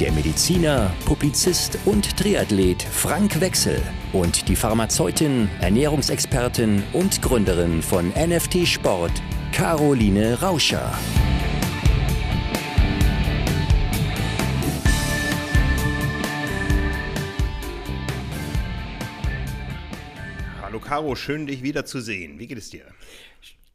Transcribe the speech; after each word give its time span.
der 0.00 0.12
Mediziner, 0.12 0.94
Publizist 1.06 1.76
und 1.84 2.16
Triathlet 2.16 2.82
Frank 2.84 3.40
Wechsel 3.40 3.82
und 4.12 4.48
die 4.48 4.54
Pharmazeutin, 4.54 5.48
Ernährungsexpertin 5.60 6.84
und 6.92 7.20
Gründerin 7.20 7.82
von 7.82 8.10
NFT 8.10 8.66
Sport, 8.66 9.10
Caroline 9.50 10.40
Rauscher. 10.40 10.96
Hallo 20.62 20.78
Caro, 20.78 21.16
schön 21.16 21.48
dich 21.48 21.64
wiederzusehen. 21.64 22.38
Wie 22.38 22.46
geht 22.46 22.58
es 22.58 22.70
dir? 22.70 22.84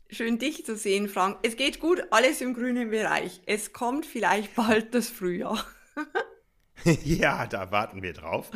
Schön 0.10 0.40
dich 0.40 0.66
zu 0.66 0.78
sehen, 0.78 1.10
Frank. 1.10 1.40
Es 1.42 1.58
geht 1.58 1.82
gut, 1.82 2.02
alles 2.12 2.40
im 2.40 2.54
grünen 2.54 2.92
Bereich. 2.92 3.42
Es 3.46 3.74
kommt 3.74 4.06
vielleicht 4.06 4.56
bald 4.56 4.94
das 4.94 5.10
Frühjahr. 5.10 5.66
ja, 7.04 7.48
da 7.48 7.72
warten 7.72 8.02
wir 8.02 8.14
drauf. 8.14 8.52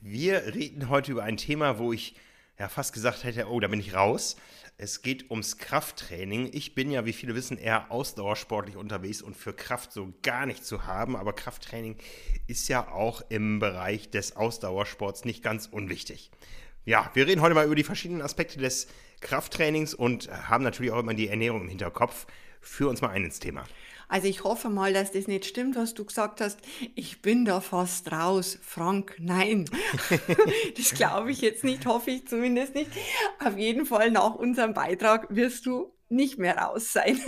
Wir 0.00 0.54
reden 0.54 0.88
heute 0.88 1.12
über 1.12 1.22
ein 1.22 1.36
Thema, 1.36 1.78
wo 1.78 1.92
ich 1.92 2.16
ja 2.58 2.68
fast 2.68 2.92
gesagt 2.92 3.24
hätte, 3.24 3.48
oh, 3.48 3.60
da 3.60 3.68
bin 3.68 3.80
ich 3.80 3.94
raus. 3.94 4.36
Es 4.76 5.02
geht 5.02 5.30
ums 5.30 5.58
Krafttraining. 5.58 6.50
Ich 6.52 6.74
bin 6.74 6.90
ja, 6.90 7.04
wie 7.04 7.12
viele 7.12 7.34
wissen, 7.34 7.58
eher 7.58 7.90
ausdauersportlich 7.90 8.76
unterwegs 8.76 9.20
und 9.20 9.36
für 9.36 9.52
Kraft 9.52 9.92
so 9.92 10.14
gar 10.22 10.46
nicht 10.46 10.64
zu 10.64 10.86
haben. 10.86 11.16
Aber 11.16 11.34
Krafttraining 11.34 11.96
ist 12.46 12.68
ja 12.68 12.88
auch 12.88 13.22
im 13.28 13.58
Bereich 13.58 14.10
des 14.10 14.36
Ausdauersports 14.36 15.26
nicht 15.26 15.42
ganz 15.42 15.66
unwichtig. 15.66 16.30
Ja, 16.86 17.10
wir 17.12 17.26
reden 17.26 17.42
heute 17.42 17.54
mal 17.54 17.66
über 17.66 17.74
die 17.74 17.84
verschiedenen 17.84 18.22
Aspekte 18.22 18.58
des 18.58 18.88
Krafttrainings 19.20 19.92
und 19.92 20.30
haben 20.30 20.64
natürlich 20.64 20.92
auch 20.92 21.00
immer 21.00 21.12
die 21.12 21.28
Ernährung 21.28 21.60
im 21.60 21.68
Hinterkopf. 21.68 22.26
Führ 22.62 22.88
uns 22.88 23.02
mal 23.02 23.10
ein 23.10 23.24
ins 23.24 23.38
Thema. 23.38 23.66
Also 24.10 24.26
ich 24.26 24.42
hoffe 24.42 24.68
mal, 24.68 24.92
dass 24.92 25.12
das 25.12 25.28
nicht 25.28 25.46
stimmt, 25.46 25.76
was 25.76 25.94
du 25.94 26.04
gesagt 26.04 26.40
hast. 26.40 26.58
Ich 26.96 27.22
bin 27.22 27.44
da 27.44 27.60
fast 27.60 28.10
raus. 28.10 28.58
Frank, 28.60 29.14
nein. 29.20 29.70
das 30.76 30.94
glaube 30.94 31.30
ich 31.30 31.40
jetzt 31.40 31.62
nicht, 31.62 31.86
hoffe 31.86 32.10
ich 32.10 32.26
zumindest 32.26 32.74
nicht. 32.74 32.90
Auf 33.38 33.56
jeden 33.56 33.86
Fall 33.86 34.10
nach 34.10 34.34
unserem 34.34 34.74
Beitrag 34.74 35.28
wirst 35.30 35.64
du 35.64 35.94
nicht 36.08 36.38
mehr 36.38 36.58
raus 36.58 36.92
sein. 36.92 37.20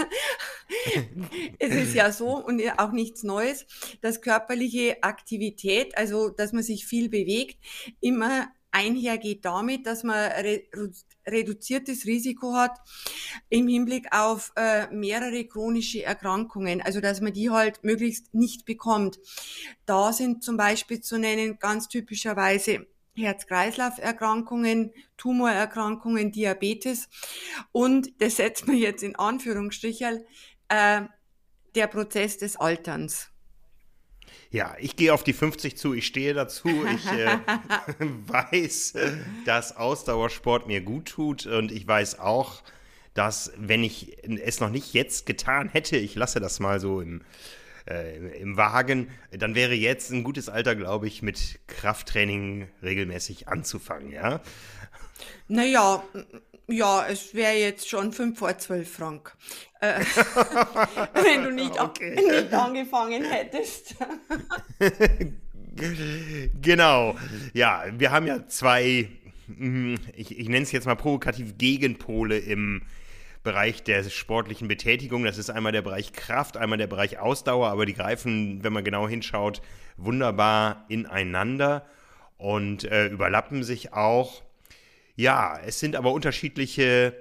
es 1.60 1.72
ist 1.72 1.94
ja 1.94 2.10
so 2.10 2.44
und 2.44 2.60
auch 2.78 2.91
nichts 2.91 3.22
Neues, 3.22 3.64
dass 4.00 4.20
körperliche 4.20 5.05
Aktivität, 5.05 5.97
also 5.97 6.30
dass 6.30 6.53
man 6.53 6.64
sich 6.64 6.84
viel 6.84 7.08
bewegt, 7.08 7.58
immer 8.00 8.48
einhergeht 8.73 9.45
damit, 9.45 9.87
dass 9.87 10.03
man 10.03 10.17
re 10.17 10.62
reduziertes 11.25 12.05
Risiko 12.05 12.55
hat 12.55 12.81
im 13.48 13.69
Hinblick 13.69 14.09
auf 14.11 14.53
äh, 14.56 14.89
mehrere 14.91 15.45
chronische 15.45 16.03
Erkrankungen, 16.03 16.83
also 16.83 17.00
dass 17.00 17.20
man 17.20 17.33
die 17.33 17.50
halt 17.50 17.84
möglichst 17.84 18.34
nicht 18.34 18.65
bekommt. 18.65 19.20
Da 19.87 20.12
sind 20.12 20.43
zum 20.43 20.56
Beispiel 20.56 21.00
zu 21.00 21.19
nennen 21.19 21.59
ganz 21.61 21.87
typischerweise 21.87 22.87
Herz-Kreislauf-Erkrankungen, 23.15 24.93
Tumorerkrankungen, 25.17 26.33
Diabetes 26.33 27.09
und 27.70 28.20
das 28.20 28.37
setzt 28.37 28.66
man 28.66 28.77
jetzt 28.77 29.03
in 29.03 29.15
Anführungsstrichen 29.15 30.25
äh, 30.69 31.03
der 31.75 31.87
Prozess 31.87 32.38
des 32.38 32.56
Alterns. 32.56 33.31
Ja, 34.50 34.75
ich 34.78 34.97
gehe 34.97 35.12
auf 35.12 35.25
die 35.25 35.32
50 35.32 35.76
zu, 35.76 35.94
ich 35.94 36.06
stehe 36.06 36.34
dazu. 36.34 36.69
Ich 36.69 37.06
äh, 37.06 37.38
weiß, 38.26 38.94
dass 39.44 39.76
Ausdauersport 39.76 40.66
mir 40.66 40.81
gut 40.81 41.06
tut 41.06 41.47
und 41.47 41.72
ich 41.72 41.87
weiß 41.87 42.19
auch, 42.19 42.62
dass 43.15 43.53
wenn 43.56 43.84
ich 43.84 44.16
es 44.22 44.60
noch 44.60 44.70
nicht 44.70 44.94
jetzt 44.94 45.26
getan 45.26 45.69
hätte, 45.69 45.97
ich 45.97 46.15
lasse 46.15 46.41
das 46.41 46.60
mal 46.60 46.81
so 46.81 47.00
im, 47.00 47.22
äh, 47.88 48.38
im 48.38 48.56
Wagen, 48.56 49.09
dann 49.31 49.54
wäre 49.54 49.75
jetzt 49.75 50.10
ein 50.10 50.25
gutes 50.25 50.48
Alter, 50.48 50.75
glaube 50.75 51.06
ich, 51.06 51.22
mit 51.22 51.60
Krafttraining 51.66 52.69
regelmäßig 52.82 53.48
anzufangen, 53.48 54.12
ja? 54.12 54.41
Naja, 55.48 56.03
ja, 56.69 57.06
es 57.06 57.34
wäre 57.34 57.54
jetzt 57.54 57.88
schon 57.88 58.12
5 58.12 58.38
vor 58.38 58.56
12 58.56 58.91
Frank. 58.91 59.37
Äh, 59.81 60.00
wenn 61.15 61.44
du 61.44 61.50
nicht, 61.50 61.78
okay. 61.81 62.15
nicht 62.31 62.53
angefangen 62.53 63.25
hättest. 63.25 63.97
genau. 66.62 67.16
Ja, 67.53 67.84
wir 67.97 68.10
haben 68.10 68.26
ja 68.26 68.47
zwei, 68.47 69.09
hm, 69.47 69.97
ich, 70.16 70.38
ich 70.38 70.49
nenne 70.49 70.62
es 70.62 70.72
jetzt 70.72 70.87
mal 70.87 70.97
provokativ 70.97 71.59
Gegenpole 71.59 72.38
im 72.38 72.82
Bereich 73.42 73.82
der 73.82 74.04
sportlichen 74.04 74.69
Betätigung. 74.69 75.25
Das 75.25 75.38
ist 75.38 75.50
einmal 75.50 75.72
der 75.72 75.82
Bereich 75.82 76.12
Kraft, 76.12 76.56
einmal 76.56 76.78
der 76.78 76.86
Bereich 76.86 77.19
Ausdauer, 77.19 77.69
aber 77.69 77.86
die 77.86 77.94
greifen, 77.94 78.62
wenn 78.62 78.72
man 78.72 78.84
genau 78.84 79.08
hinschaut, 79.08 79.62
wunderbar 79.97 80.84
ineinander 80.88 81.84
und 82.38 82.84
äh, 82.84 83.06
überlappen 83.06 83.64
sich 83.64 83.92
auch. 83.92 84.42
Ja, 85.16 85.58
es 85.64 85.81
sind 85.81 85.97
aber 85.97 86.12
unterschiedliche 86.12 87.14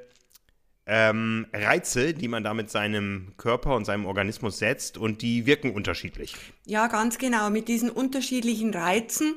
ähm, 0.87 1.45
Reize, 1.53 2.13
die 2.13 2.27
man 2.27 2.43
da 2.43 2.53
mit 2.53 2.71
seinem 2.71 3.33
Körper 3.37 3.75
und 3.75 3.85
seinem 3.85 4.05
Organismus 4.05 4.57
setzt 4.57 4.97
und 4.97 5.21
die 5.21 5.45
wirken 5.45 5.73
unterschiedlich. 5.73 6.35
Ja, 6.65 6.87
ganz 6.87 7.19
genau. 7.19 7.49
Mit 7.49 7.67
diesen 7.67 7.89
unterschiedlichen 7.89 8.73
Reizen, 8.73 9.35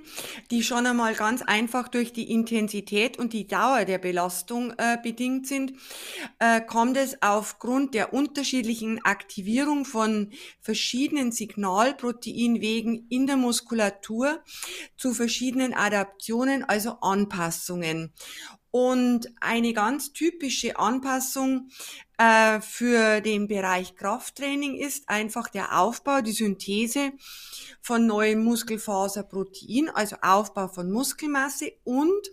die 0.51 0.63
schon 0.63 0.87
einmal 0.87 1.15
ganz 1.15 1.43
einfach 1.43 1.89
durch 1.89 2.13
die 2.13 2.31
Intensität 2.31 3.19
und 3.19 3.35
die 3.35 3.47
Dauer 3.47 3.85
der 3.85 3.99
Belastung 3.99 4.73
äh, 4.79 4.97
bedingt 5.03 5.47
sind, 5.47 5.75
äh, 6.39 6.63
kommt 6.63 6.97
es 6.97 7.23
aufgrund 7.23 7.95
der 7.95 8.15
unterschiedlichen 8.15 9.05
Aktivierung 9.05 9.85
von 9.85 10.33
verschiedenen 10.61 11.31
Signalproteinwegen 11.31 13.07
in 13.11 13.27
der 13.27 13.37
Muskulatur 13.37 14.43
zu 14.97 15.13
verschiedenen 15.13 15.75
Adaptionen, 15.75 16.65
also 16.65 16.99
Anpassungen. 17.01 18.13
Und 18.75 19.33
eine 19.41 19.73
ganz 19.73 20.13
typische 20.13 20.77
Anpassung 20.81 21.69
äh, 22.19 22.61
für 22.61 23.21
den 23.21 23.47
Bereich 23.47 23.95
Krafttraining 23.95 24.75
ist 24.75 25.09
einfach 25.09 25.47
der 25.47 25.79
Aufbau, 25.79 26.23
die 26.23 26.33
Synthese 26.33 27.13
von 27.81 28.05
neuen 28.05 28.43
Muskelfaserprotein, 28.43 29.91
also 29.91 30.17
Aufbau 30.23 30.67
von 30.67 30.91
Muskelmasse. 30.91 31.71
Und 31.85 32.27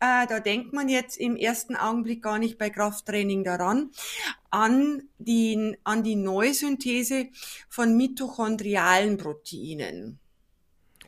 äh, 0.00 0.26
da 0.26 0.40
denkt 0.40 0.72
man 0.72 0.88
jetzt 0.88 1.18
im 1.18 1.36
ersten 1.36 1.76
Augenblick 1.76 2.22
gar 2.22 2.38
nicht 2.38 2.56
bei 2.56 2.70
Krafttraining 2.70 3.44
daran, 3.44 3.90
an 4.50 5.02
die, 5.18 5.76
an 5.84 6.02
die 6.02 6.16
Neusynthese 6.16 7.28
von 7.68 7.94
mitochondrialen 7.94 9.18
Proteinen. 9.18 10.18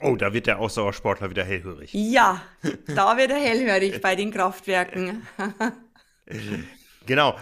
Oh, 0.01 0.17
da 0.17 0.33
wird 0.33 0.47
der 0.47 0.59
Ausdauersportler 0.59 1.31
wieder 1.31 1.45
hellhörig. 1.45 1.91
Ja, 1.93 2.43
da 2.87 3.17
wird 3.17 3.31
er 3.31 3.39
hellhörig 3.39 4.01
bei 4.01 4.15
den 4.15 4.31
Kraftwerken. 4.31 5.27
genau. 7.07 7.37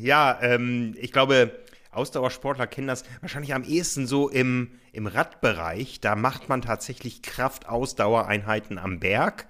Ja, 0.00 0.38
ähm, 0.42 0.94
ich 0.98 1.12
glaube, 1.12 1.52
Ausdauersportler 1.90 2.66
kennen 2.66 2.86
das 2.88 3.04
wahrscheinlich 3.22 3.54
am 3.54 3.64
ehesten 3.64 4.06
so 4.06 4.28
im, 4.28 4.78
im 4.92 5.06
Radbereich. 5.06 6.00
Da 6.00 6.14
macht 6.16 6.48
man 6.48 6.60
tatsächlich 6.60 7.22
Kraft-Ausdauereinheiten 7.22 8.78
am 8.78 9.00
Berg 9.00 9.46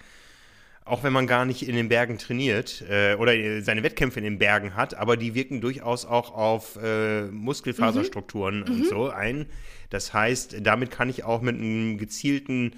auch 0.87 1.03
wenn 1.03 1.13
man 1.13 1.27
gar 1.27 1.45
nicht 1.45 1.69
in 1.69 1.75
den 1.75 1.89
Bergen 1.89 2.17
trainiert 2.17 2.83
äh, 2.89 3.15
oder 3.17 3.33
seine 3.61 3.83
Wettkämpfe 3.83 4.21
in 4.21 4.25
den 4.25 4.39
Bergen 4.39 4.77
hat, 4.77 4.95
aber 4.95 5.17
die 5.17 5.35
wirken 5.35 5.61
durchaus 5.61 6.07
auch 6.07 6.33
auf 6.33 6.79
äh, 6.83 7.23
Muskelfaserstrukturen 7.25 8.61
mhm. 8.61 8.65
und 8.65 8.79
mhm. 8.79 8.85
so 8.85 9.11
ein. 9.11 9.47
Das 9.91 10.15
heißt, 10.15 10.59
damit 10.63 10.91
kann 10.93 11.11
ich 11.11 11.25
auch 11.25 11.43
mit 11.43 11.57
einem 11.57 11.99
gezielten 11.99 12.77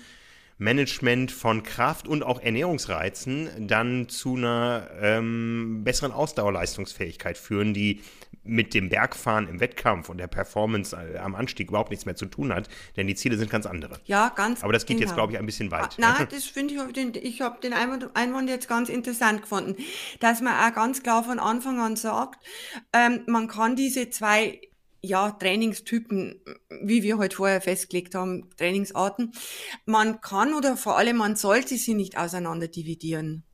Management 0.57 1.31
von 1.31 1.63
Kraft 1.63 2.09
und 2.09 2.23
auch 2.23 2.41
Ernährungsreizen 2.41 3.69
dann 3.69 4.09
zu 4.09 4.37
einer 4.37 4.89
ähm, 5.01 5.83
besseren 5.85 6.11
Ausdauerleistungsfähigkeit 6.11 7.39
führen, 7.39 7.75
die 7.75 8.01
mit 8.45 8.75
dem 8.75 8.89
Bergfahren 8.89 9.49
im 9.49 9.61
Wettkampf 9.61 10.09
und 10.09 10.19
der 10.19 10.27
Performance 10.27 10.97
äh, 10.97 11.19
am 11.19 11.35
Anstieg 11.35 11.69
überhaupt 11.69 11.91
nichts 11.91 12.07
mehr 12.07 12.17
zu 12.17 12.27
tun 12.27 12.53
hat, 12.53 12.69
denn 12.97 13.07
die 13.07 13.15
Ziele 13.15 13.37
sind 13.37 13.51
ganz 13.51 13.67
andere. 13.67 14.01
Ja, 14.05 14.31
ganz 14.35 14.63
Aber 14.63 14.73
das 14.73 14.87
geht 14.87 14.99
genau. 14.99 15.09
jetzt, 15.09 15.17
glaube 15.17 15.33
ich, 15.33 15.39
ein 15.39 15.47
bisschen 15.47 15.71
weit. 15.71 15.97
Ah, 15.99 16.17
nein, 16.19 16.29
das 16.31 16.45
finde 16.45 16.75
ich, 16.75 17.17
ich 17.17 17.41
habe 17.41 17.61
den 17.61 17.73
Einwand, 17.73 18.11
Einwand, 18.15 18.49
jetzt 18.49 18.69
ganz 18.69 18.89
interessant 18.89 19.43
gefunden, 19.43 19.77
dass 20.21 20.41
man 20.41 20.55
auch 20.55 20.75
ganz 20.75 21.03
klar 21.03 21.25
von 21.25 21.39
Anfang 21.39 21.81
an 21.81 21.97
sagt, 21.97 22.43
ähm, 22.93 23.23
man 23.27 23.49
kann 23.49 23.77
diese 23.77 24.11
zwei 24.11 24.61
ja, 25.01 25.31
Trainingstypen, 25.31 26.41
wie 26.83 27.03
wir 27.03 27.19
heute 27.19 27.37
vorher 27.37 27.61
festgelegt 27.61 28.15
haben, 28.15 28.51
Trainingsarten. 28.57 29.33
Man 29.87 30.21
kann 30.21 30.55
oder 30.55 30.77
vor 30.77 30.99
allem 30.99 31.19
man 31.19 31.37
sollte 31.37 31.77
sie 31.77 31.95
nicht 31.95 32.19
auseinander 32.19 32.69
dividieren. 32.69 33.45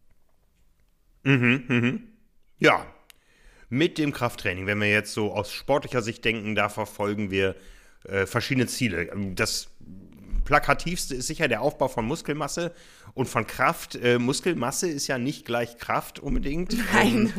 Ja, 2.58 2.93
mit 3.68 3.98
dem 3.98 4.12
Krafttraining, 4.12 4.66
wenn 4.66 4.80
wir 4.80 4.90
jetzt 4.90 5.12
so 5.12 5.32
aus 5.32 5.52
sportlicher 5.52 6.02
Sicht 6.02 6.24
denken, 6.24 6.54
da 6.54 6.68
verfolgen 6.68 7.30
wir 7.30 7.54
äh, 8.04 8.26
verschiedene 8.26 8.66
Ziele. 8.66 9.10
Das 9.34 9.68
plakativste 10.44 11.14
ist 11.14 11.26
sicher 11.26 11.48
der 11.48 11.62
Aufbau 11.62 11.88
von 11.88 12.04
Muskelmasse 12.04 12.72
und 13.14 13.26
von 13.26 13.46
Kraft. 13.46 13.96
Äh, 13.96 14.18
Muskelmasse 14.18 14.88
ist 14.88 15.06
ja 15.06 15.18
nicht 15.18 15.44
gleich 15.44 15.78
Kraft 15.78 16.18
unbedingt. 16.18 16.76
Nein. 16.92 17.32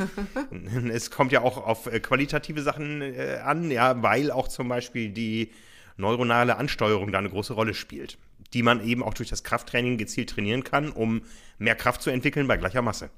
Ähm, 0.51 0.89
es 0.93 1.11
kommt 1.11 1.31
ja 1.31 1.41
auch 1.41 1.57
auf 1.57 1.87
äh, 1.87 1.99
qualitative 1.99 2.61
Sachen 2.61 3.01
äh, 3.01 3.39
an, 3.43 3.71
ja, 3.71 4.01
weil 4.01 4.31
auch 4.31 4.47
zum 4.47 4.67
Beispiel 4.67 5.09
die 5.09 5.51
neuronale 5.97 6.57
Ansteuerung 6.57 7.11
da 7.11 7.19
eine 7.19 7.29
große 7.29 7.53
Rolle 7.53 7.73
spielt, 7.73 8.17
die 8.53 8.63
man 8.63 8.85
eben 8.85 9.03
auch 9.03 9.13
durch 9.13 9.29
das 9.29 9.43
Krafttraining 9.43 9.97
gezielt 9.97 10.31
trainieren 10.31 10.63
kann, 10.63 10.91
um 10.91 11.21
mehr 11.57 11.75
Kraft 11.75 12.01
zu 12.01 12.09
entwickeln 12.09 12.47
bei 12.47 12.57
gleicher 12.57 12.81
Masse. 12.81 13.09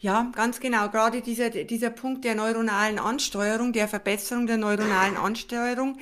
Ja, 0.00 0.30
ganz 0.34 0.60
genau. 0.60 0.88
Gerade 0.88 1.20
dieser, 1.20 1.50
dieser 1.50 1.90
Punkt 1.90 2.24
der 2.24 2.34
neuronalen 2.34 2.98
Ansteuerung, 2.98 3.72
der 3.72 3.88
Verbesserung 3.88 4.46
der 4.46 4.56
neuronalen 4.56 5.16
Ansteuerung 5.16 5.98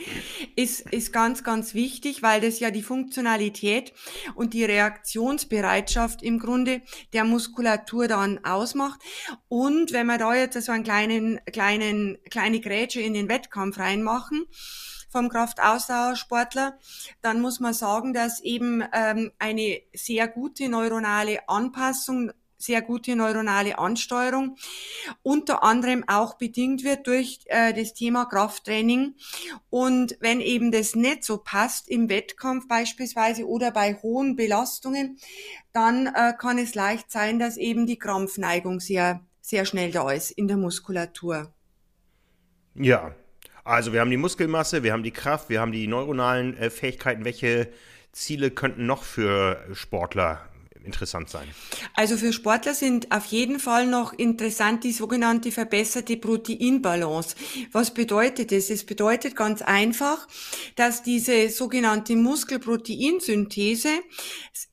ist, 0.56 0.81
ist 0.93 1.12
ganz, 1.12 1.44
ganz 1.44 1.75
wichtig, 1.75 2.23
weil 2.23 2.40
das 2.40 2.61
ja 2.61 2.70
die 2.70 2.82
Funktionalität 2.82 3.93
und 4.34 4.55
die 4.55 4.64
Reaktionsbereitschaft 4.64 6.23
im 6.23 6.38
Grunde 6.38 6.82
der 7.12 7.25
Muskulatur 7.25 8.08
dann 8.08 8.44
ausmacht. 8.44 9.00
Und 9.49 9.93
wenn 9.93 10.06
wir 10.06 10.19
da 10.19 10.34
jetzt 10.34 10.61
so 10.61 10.73
einen 10.73 10.84
kleinen, 10.84 11.40
kleinen, 11.52 12.19
kleine 12.31 12.61
Grätsche 12.61 13.00
in 13.00 13.14
den 13.14 13.29
Wettkampf 13.29 13.79
reinmachen, 13.79 14.46
vom 15.12 15.29
Kraftausdauersportler, 15.29 16.79
dann 17.20 17.40
muss 17.43 17.61
man 17.61 17.75
sagen, 17.75 18.14
dass 18.14 18.40
eben 18.40 18.82
ähm, 18.94 19.31
eine 19.38 19.81
sehr 19.93 20.26
gute 20.26 20.70
neuronale 20.70 21.49
Anpassung 21.49 22.32
sehr 22.62 22.82
gute 22.82 23.17
neuronale 23.17 23.79
Ansteuerung, 23.79 24.56
unter 25.23 25.62
anderem 25.62 26.05
auch 26.06 26.38
bedingt 26.38 26.85
wird 26.85 27.06
durch 27.06 27.41
äh, 27.47 27.73
das 27.73 27.94
Thema 27.94 28.26
Krafttraining. 28.26 29.14
Und 29.70 30.17
wenn 30.20 30.41
eben 30.41 30.73
das 30.73 30.94
nicht 30.94 31.25
so 31.25 31.38
passt 31.38 31.88
im 31.88 32.09
Wettkampf 32.09 32.69
beispielsweise 32.69 33.47
oder 33.47 33.70
bei 33.70 33.94
hohen 33.94 34.37
Belastungen, 34.37 35.19
dann 35.73 36.06
äh, 36.06 36.32
kann 36.38 36.59
es 36.59 36.75
leicht 36.75 37.11
sein, 37.11 37.38
dass 37.38 37.56
eben 37.56 37.87
die 37.87 37.99
Krampfneigung 37.99 38.81
sehr, 38.81 39.20
sehr 39.41 39.65
schnell 39.65 39.91
da 39.91 40.11
ist 40.11 40.31
in 40.31 40.49
der 40.49 40.56
Muskulatur. 40.56 41.53
Ja, 42.75 43.15
also 43.65 43.93
wir 43.93 44.00
haben 44.00 44.11
die 44.11 44.17
Muskelmasse, 44.17 44.82
wir 44.82 44.93
haben 44.93 45.03
die 45.03 45.12
Kraft, 45.12 45.49
wir 45.49 45.61
haben 45.61 45.73
die 45.73 45.87
neuronalen 45.87 46.56
äh, 46.56 46.70
Fähigkeiten. 46.70 47.25
Welche 47.25 47.69
Ziele 48.12 48.50
könnten 48.50 48.87
noch 48.87 49.03
für 49.05 49.65
Sportler 49.73 50.49
interessant 50.84 51.31
sein? 51.31 51.49
Also 51.94 52.17
für 52.17 52.32
Sportler 52.32 52.75
sind 52.75 53.12
auf 53.12 53.26
jeden 53.26 53.58
Fall 53.58 53.87
noch 53.87 54.12
interessant 54.12 54.84
die 54.84 54.93
sogenannte 54.93 55.52
verbesserte 55.52 56.17
Proteinbalance. 56.17 57.37
Was 57.73 57.93
bedeutet 57.93 58.52
das? 58.52 58.70
Es 58.70 58.84
bedeutet 58.84 59.37
ganz 59.37 59.62
einfach, 59.62 60.26
dass 60.76 61.02
diese 61.02 61.49
sogenannte 61.49 62.17
Muskelproteinsynthese 62.17 63.90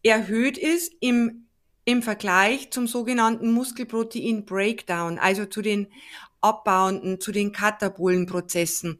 erhöht 0.03 0.57
ist 0.57 0.94
im 1.00 1.45
im 1.89 2.03
Vergleich 2.03 2.69
zum 2.69 2.85
sogenannten 2.85 3.51
Muskelprotein 3.51 4.45
Breakdown, 4.45 5.17
also 5.17 5.45
zu 5.45 5.63
den 5.63 5.88
abbauenden, 6.41 7.19
zu 7.19 7.31
den 7.31 7.51
katabolen 7.51 8.25
Prozessen. 8.25 9.00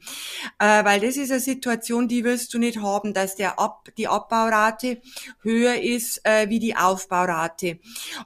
Äh, 0.59 0.83
weil 0.83 1.00
das 1.00 1.18
ist 1.18 1.31
eine 1.31 1.39
Situation, 1.39 2.07
die 2.07 2.24
wirst 2.24 2.53
du 2.53 2.59
nicht 2.59 2.81
haben, 2.81 3.13
dass 3.13 3.36
der 3.36 3.59
Ab 3.59 3.89
die 3.97 4.07
Abbaurate 4.07 5.01
höher 5.41 5.81
ist 5.81 6.25
äh, 6.25 6.50
wie 6.50 6.59
die 6.59 6.75
Aufbaurate. 6.75 7.80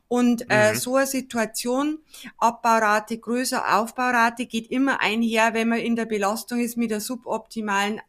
Und 0.07 0.45
äh, 0.49 0.73
mhm. 0.73 0.77
so 0.77 0.95
eine 0.95 1.07
Situation, 1.07 1.99
Abbaurate 2.37 3.17
größer, 3.17 3.79
Aufbaurate, 3.79 4.45
geht 4.45 4.69
immer 4.71 5.01
einher, 5.01 5.53
wenn 5.53 5.69
man 5.69 5.79
in 5.79 5.95
der 5.95 6.05
Belastung 6.05 6.59
ist 6.59 6.77
mit 6.77 6.91
der 6.91 6.99
suboptimalen 6.99 8.01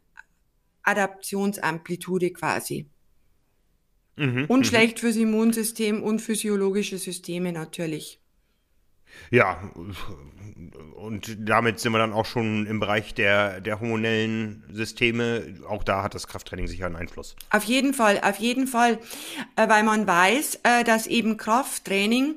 Adaptionsamplitude 0.82 2.30
quasi. 2.32 2.86
Mhm, 4.16 4.44
und 4.46 4.60
mhm. 4.60 4.64
schlecht 4.64 5.00
fürs 5.00 5.16
Immunsystem 5.16 6.02
und 6.02 6.20
physiologische 6.20 6.98
Systeme 6.98 7.52
natürlich. 7.52 8.20
Ja, 9.30 9.70
und 10.94 11.36
damit 11.40 11.80
sind 11.80 11.92
wir 11.92 11.98
dann 11.98 12.12
auch 12.12 12.26
schon 12.26 12.66
im 12.66 12.78
Bereich 12.78 13.12
der, 13.12 13.60
der 13.60 13.80
hormonellen 13.80 14.62
Systeme. 14.72 15.54
Auch 15.68 15.82
da 15.82 16.02
hat 16.02 16.14
das 16.14 16.28
Krafttraining 16.28 16.68
sicher 16.68 16.86
einen 16.86 16.96
Einfluss. 16.96 17.34
Auf 17.50 17.64
jeden 17.64 17.92
Fall, 17.92 18.20
auf 18.20 18.36
jeden 18.36 18.66
Fall, 18.68 18.98
äh, 19.56 19.68
weil 19.68 19.82
man 19.82 20.06
weiß, 20.06 20.60
äh, 20.62 20.84
dass 20.84 21.06
eben 21.08 21.36
Krafttraining 21.36 22.36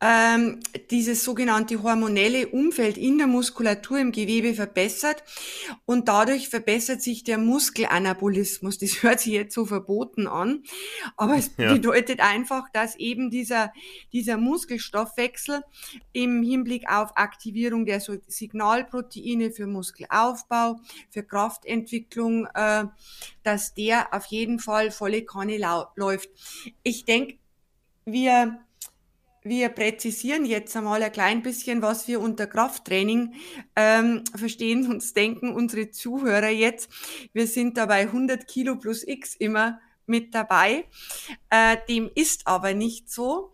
ähm, 0.00 0.60
dieses 0.90 1.24
sogenannte 1.24 1.82
hormonelle 1.82 2.48
Umfeld 2.48 2.96
in 2.96 3.18
der 3.18 3.26
Muskulatur 3.26 3.98
im 3.98 4.12
Gewebe 4.12 4.54
verbessert 4.54 5.24
und 5.84 6.08
dadurch 6.08 6.48
verbessert 6.48 7.02
sich 7.02 7.24
der 7.24 7.38
Muskelanabolismus. 7.38 8.78
Das 8.78 9.02
hört 9.02 9.20
sich 9.20 9.32
jetzt 9.32 9.54
so 9.54 9.66
verboten 9.66 10.28
an, 10.28 10.62
aber 11.16 11.36
es 11.36 11.50
ja. 11.58 11.72
bedeutet 11.72 12.20
einfach, 12.20 12.70
dass 12.72 12.94
eben 12.96 13.30
dieser, 13.30 13.72
dieser 14.12 14.36
Muskelstoffwechsel 14.36 15.62
im 16.12 16.42
Hinblick 16.44 16.88
auf 16.88 17.16
Aktivierung 17.56 17.86
der 17.86 18.00
Signalproteine 18.00 19.50
für 19.50 19.66
Muskelaufbau, 19.66 20.78
für 21.08 21.22
Kraftentwicklung, 21.22 22.46
äh, 22.52 22.84
dass 23.44 23.72
der 23.72 24.12
auf 24.12 24.26
jeden 24.26 24.58
Fall 24.58 24.90
volle 24.90 25.24
Kanne 25.24 25.58
läuft. 25.94 26.28
Ich 26.82 27.06
denke, 27.06 27.38
wir 28.04 28.58
wir 29.42 29.68
präzisieren 29.68 30.44
jetzt 30.44 30.76
einmal 30.76 31.02
ein 31.02 31.12
klein 31.12 31.40
bisschen, 31.40 31.80
was 31.80 32.08
wir 32.08 32.20
unter 32.20 32.48
Krafttraining 32.48 33.34
ähm, 33.76 34.24
verstehen. 34.34 34.82
Sonst 34.82 35.16
denken 35.16 35.54
unsere 35.54 35.90
Zuhörer 35.92 36.48
jetzt, 36.48 36.90
wir 37.32 37.46
sind 37.46 37.78
dabei 37.78 38.00
100 38.00 38.48
Kilo 38.48 38.76
plus 38.76 39.06
X 39.06 39.36
immer 39.36 39.80
mit 40.04 40.34
dabei. 40.34 40.86
Äh, 41.48 41.76
dem 41.88 42.10
ist 42.12 42.48
aber 42.48 42.74
nicht 42.74 43.08
so. 43.08 43.52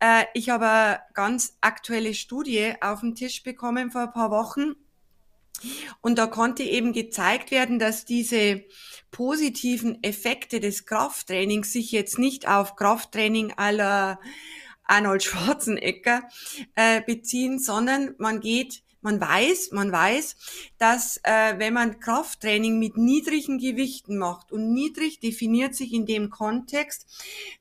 Äh, 0.00 0.24
ich 0.34 0.50
habe 0.50 0.66
eine 0.66 1.00
ganz 1.14 1.56
aktuelle 1.60 2.14
Studie 2.14 2.74
auf 2.80 3.00
den 3.00 3.14
Tisch 3.14 3.42
bekommen 3.42 3.90
vor 3.90 4.02
ein 4.02 4.12
paar 4.12 4.30
Wochen. 4.30 4.74
Und 6.00 6.18
da 6.18 6.26
konnte 6.26 6.62
eben 6.62 6.92
gezeigt 6.92 7.50
werden, 7.50 7.78
dass 7.78 8.06
diese 8.06 8.64
positiven 9.10 10.02
Effekte 10.02 10.58
des 10.58 10.86
Krafttrainings 10.86 11.72
sich 11.72 11.92
jetzt 11.92 12.18
nicht 12.18 12.48
auf 12.48 12.76
Krafttraining 12.76 13.52
aller 13.56 14.18
Arnold 14.84 15.22
Schwarzenegger 15.22 16.22
äh, 16.74 17.02
beziehen, 17.02 17.58
sondern 17.58 18.14
man 18.18 18.40
geht 18.40 18.82
man 19.02 19.20
weiß, 19.20 19.70
man 19.72 19.90
weiß, 19.90 20.36
dass 20.78 21.18
äh, 21.22 21.54
wenn 21.58 21.74
man 21.74 22.00
Krafttraining 22.00 22.78
mit 22.78 22.96
niedrigen 22.96 23.58
Gewichten 23.58 24.18
macht 24.18 24.52
und 24.52 24.72
niedrig 24.72 25.20
definiert 25.20 25.74
sich 25.74 25.92
in 25.92 26.06
dem 26.06 26.30
Kontext 26.30 27.06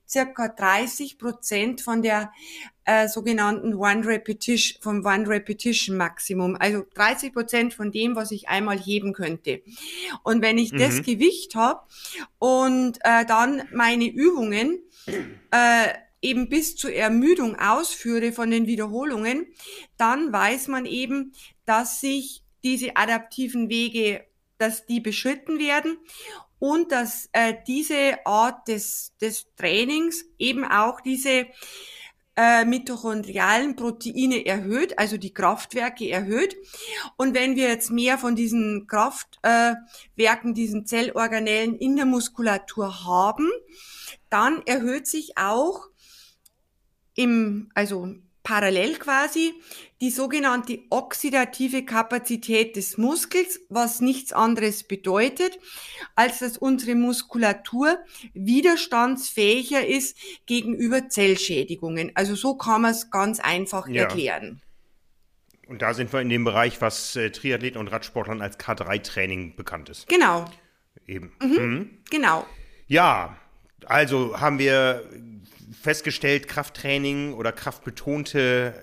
circa 0.08 0.48
30 0.48 1.18
Prozent 1.18 1.82
von 1.82 2.02
der 2.02 2.32
äh, 2.86 3.08
sogenannten 3.08 3.76
One 3.76 4.06
Repetition, 4.06 4.82
vom 4.82 5.06
One 5.06 5.28
Repetition 5.28 5.96
Maximum, 5.96 6.58
also 6.60 6.84
30 6.96 7.34
Prozent 7.34 7.74
von 7.74 7.92
dem, 7.92 8.16
was 8.16 8.32
ich 8.32 8.50
einmal 8.50 8.80
heben 8.80 9.14
könnte. 9.14 9.62
Und 10.24 10.42
wenn 10.42 10.58
ich 10.58 10.72
mhm. 10.72 10.80
das 10.80 11.04
Gewicht 11.04 11.56
habe 11.56 11.82
und 12.40 12.98
äh, 13.04 13.26
dann 13.26 13.64
meine 13.72 14.08
Übungen 14.08 14.80
äh, 15.52 15.94
eben 16.22 16.50
bis 16.50 16.76
zur 16.76 16.94
Ermüdung 16.94 17.58
ausführe 17.58 18.32
von 18.32 18.52
den 18.52 18.68
Wiederholungen, 18.68 19.48
dann 19.98 20.32
weiß 20.32 20.68
man 20.68 20.86
eben, 20.86 21.34
dass 21.66 22.02
sich 22.02 22.44
diese 22.64 22.96
adaptiven 22.96 23.70
Wege, 23.70 24.26
dass 24.58 24.86
die 24.86 25.00
beschritten 25.00 25.60
werden 25.60 25.98
und 26.60 26.92
dass 26.92 27.30
äh, 27.32 27.56
diese 27.68 28.26
Art 28.26 28.68
des, 28.68 29.14
des 29.22 29.48
Trainings 29.56 30.26
eben 30.38 30.66
auch 30.66 31.00
diese 31.00 31.48
äh, 32.36 32.64
mitochondrialen 32.64 33.76
Proteine 33.76 34.46
erhöht, 34.46 34.98
also 34.98 35.18
die 35.18 35.34
Kraftwerke 35.34 36.10
erhöht. 36.10 36.56
Und 37.18 37.34
wenn 37.34 37.58
wir 37.58 37.68
jetzt 37.68 37.92
mehr 37.92 38.18
von 38.18 38.36
diesen 38.36 38.88
Kraftwerken, 38.88 40.52
äh, 40.52 40.54
diesen 40.54 40.86
Zellorganellen 40.86 41.76
in 41.76 41.98
der 41.98 42.06
Muskulatur 42.06 43.06
haben, 43.06 43.50
dann 44.30 44.62
erhöht 44.66 45.06
sich 45.06 45.38
auch 45.38 45.89
im, 47.20 47.70
also 47.76 48.16
parallel 48.44 48.98
quasi 48.98 49.54
die 50.00 50.10
sogenannte 50.10 50.80
oxidative 50.90 51.84
Kapazität 51.84 52.78
des 52.78 52.98
Muskels, 52.98 53.60
was 53.68 54.00
nichts 54.00 54.32
anderes 54.32 54.84
bedeutet, 54.84 55.60
als 56.16 56.40
dass 56.40 56.58
unsere 56.58 56.96
Muskulatur 56.96 58.00
widerstandsfähiger 58.34 59.86
ist 59.86 60.18
gegenüber 60.46 61.10
Zellschädigungen. 61.10 62.12
Also 62.16 62.36
so 62.36 62.56
kann 62.56 62.84
man 62.84 62.92
es 62.92 63.12
ganz 63.12 63.42
einfach 63.42 63.88
ja. 63.90 64.04
erklären. 64.04 64.62
Und 65.68 65.82
da 65.82 65.94
sind 65.94 66.12
wir 66.14 66.22
in 66.22 66.30
dem 66.30 66.46
Bereich, 66.46 66.82
was 66.82 67.16
äh, 67.18 67.30
Triathleten 67.32 67.80
und 67.80 67.90
Radsportlern 67.90 68.42
als 68.42 68.58
K3-Training 68.58 69.58
bekannt 69.58 69.90
ist. 69.90 70.08
Genau. 70.08 70.46
Eben. 71.06 71.34
Mhm. 71.42 71.50
Mhm. 71.50 71.90
Genau. 72.10 72.48
Ja, 72.88 73.38
also 73.86 74.40
haben 74.40 74.60
wir 74.60 75.04
festgestellt, 75.72 76.48
Krafttraining 76.48 77.34
oder 77.34 77.52
kraftbetonte 77.52 78.74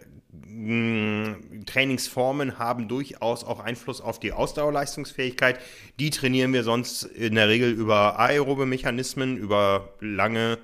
Trainingsformen 1.66 2.58
haben 2.58 2.88
durchaus 2.88 3.44
auch 3.44 3.60
Einfluss 3.60 4.00
auf 4.00 4.18
die 4.20 4.32
Ausdauerleistungsfähigkeit. 4.32 5.60
Die 5.98 6.10
trainieren 6.10 6.52
wir 6.52 6.62
sonst 6.62 7.04
in 7.04 7.34
der 7.34 7.48
Regel 7.48 7.72
über 7.72 8.18
aerobe 8.18 8.66
Mechanismen, 8.66 9.36
über 9.36 9.94
lange, 10.00 10.58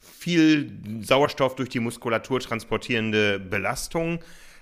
viel 0.00 0.72
Sauerstoff 1.02 1.54
durch 1.54 1.68
die 1.68 1.80
Muskulatur 1.80 2.40
transportierende 2.40 3.38
Belastungen. 3.38 4.18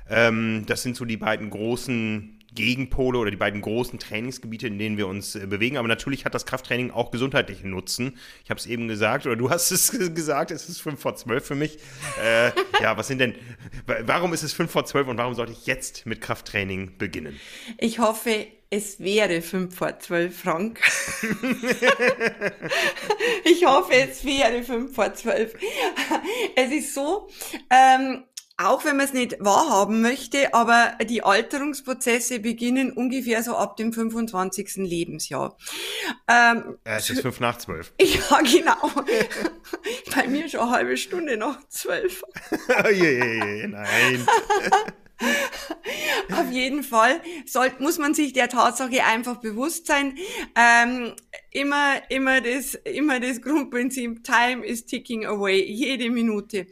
Ähm, 0.09 0.65
das 0.67 0.83
sind 0.83 0.97
so 0.97 1.05
die 1.05 1.17
beiden 1.17 1.49
großen 1.51 2.40
Gegenpole 2.55 3.19
oder 3.19 3.31
die 3.31 3.37
beiden 3.37 3.61
großen 3.61 3.99
Trainingsgebiete, 3.99 4.67
in 4.67 4.79
denen 4.79 4.97
wir 4.97 5.07
uns 5.07 5.35
äh, 5.35 5.47
bewegen. 5.47 5.77
Aber 5.77 5.89
natürlich 5.89 6.25
hat 6.25 6.35
das 6.35 6.47
Krafttraining 6.47 6.91
auch 6.91 7.11
gesundheitlichen 7.11 7.71
Nutzen. 7.71 8.19
Ich 8.45 8.51
habe 8.51 8.59
es 8.59 8.67
eben 8.67 8.89
gesagt, 8.89 9.27
oder 9.27 9.37
du 9.37 9.51
hast 9.51 9.71
es 9.71 9.91
gesagt, 10.15 10.51
es 10.51 10.69
ist 10.69 10.81
5 10.81 11.01
vor 11.01 11.17
12 11.17 11.45
für 11.45 11.55
mich. 11.55 11.79
Äh, 12.23 12.53
ja, 12.83 12.97
was 12.97 13.09
sind 13.09 13.19
denn, 13.19 13.35
warum 13.87 14.33
ist 14.33 14.43
es 14.43 14.53
5 14.53 14.71
vor 14.71 14.85
12 14.85 15.09
und 15.09 15.19
warum 15.19 15.35
sollte 15.35 15.53
ich 15.53 15.67
jetzt 15.67 16.07
mit 16.07 16.21
Krafttraining 16.21 16.99
beginnen? 16.99 17.39
Ich 17.79 17.99
hoffe, 17.99 18.47
es 18.73 19.01
wäre 19.01 19.43
5 19.43 19.75
vor 19.75 19.99
12, 19.99 20.41
Frank. 20.41 20.81
ich 23.45 23.67
hoffe, 23.67 23.93
es 23.95 24.25
wäre 24.25 24.63
5 24.63 24.95
vor 24.95 25.13
12. 25.13 25.55
Es 26.55 26.71
ist 26.71 26.95
so, 26.95 27.29
ähm, 27.69 28.23
auch 28.61 28.85
wenn 28.85 28.97
man 28.97 29.07
es 29.07 29.13
nicht 29.13 29.37
wahrhaben 29.41 30.03
möchte, 30.03 30.53
aber 30.53 30.93
die 31.09 31.23
Alterungsprozesse 31.23 32.41
beginnen 32.41 32.93
ungefähr 32.93 33.43
so 33.43 33.57
ab 33.57 33.77
dem 33.77 33.93
25. 33.93 34.77
Lebensjahr. 34.77 35.57
Ähm, 36.29 36.79
äh, 36.85 36.97
es 36.97 37.11
ist 37.11 37.23
fünf 37.23 37.41
nach 37.41 37.59
zwölf. 37.59 37.93
Ja, 38.01 38.41
genau. 38.43 38.91
Bei 40.15 40.27
mir 40.27 40.49
schon 40.49 40.61
eine 40.61 40.71
halbe 40.71 40.97
Stunde 40.97 41.37
nach 41.37 41.59
zwölf. 41.69 42.23
oh 42.85 42.89
je, 42.89 43.19
je, 43.19 43.67
nein. 43.67 44.27
Auf 46.33 46.51
jeden 46.51 46.83
Fall 46.83 47.21
soll, 47.47 47.73
muss 47.79 47.99
man 47.99 48.15
sich 48.15 48.33
der 48.33 48.49
Tatsache 48.49 49.05
einfach 49.05 49.37
bewusst 49.37 49.87
sein. 49.87 50.17
Ähm, 50.57 51.15
immer, 51.51 52.01
immer 52.09 52.41
das, 52.41 52.75
immer 52.75 53.21
das 53.21 53.43
Grundprinzip, 53.43 54.25
Time 54.25 54.65
is 54.65 54.87
ticking 54.87 55.27
away, 55.27 55.63
jede 55.63 56.11
Minute. 56.11 56.67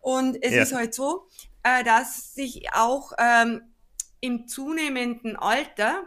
Und 0.00 0.42
es 0.42 0.54
ja. 0.54 0.62
ist 0.62 0.72
halt 0.72 0.94
so, 0.94 1.28
äh, 1.62 1.82
dass 1.84 2.34
sich 2.34 2.72
auch 2.72 3.12
ähm, 3.18 3.62
im 4.20 4.46
zunehmenden 4.46 5.36
Alter, 5.36 6.06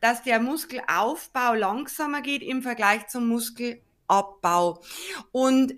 dass 0.00 0.22
der 0.22 0.38
Muskelaufbau 0.40 1.54
langsamer 1.54 2.20
geht 2.20 2.42
im 2.42 2.62
Vergleich 2.62 3.08
zum 3.08 3.26
Muskelabbau. 3.26 4.82
Und 5.32 5.74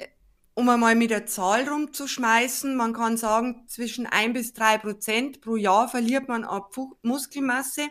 um 0.56 0.70
einmal 0.70 0.94
mit 0.94 1.10
der 1.10 1.26
Zahl 1.26 1.68
rumzuschmeißen, 1.68 2.74
man 2.76 2.94
kann 2.94 3.18
sagen, 3.18 3.64
zwischen 3.68 4.06
ein 4.06 4.32
bis 4.32 4.54
drei 4.54 4.78
Prozent 4.78 5.42
pro 5.42 5.56
Jahr 5.56 5.86
verliert 5.86 6.28
man 6.28 6.44
ab 6.44 6.74
Muskelmasse 7.02 7.82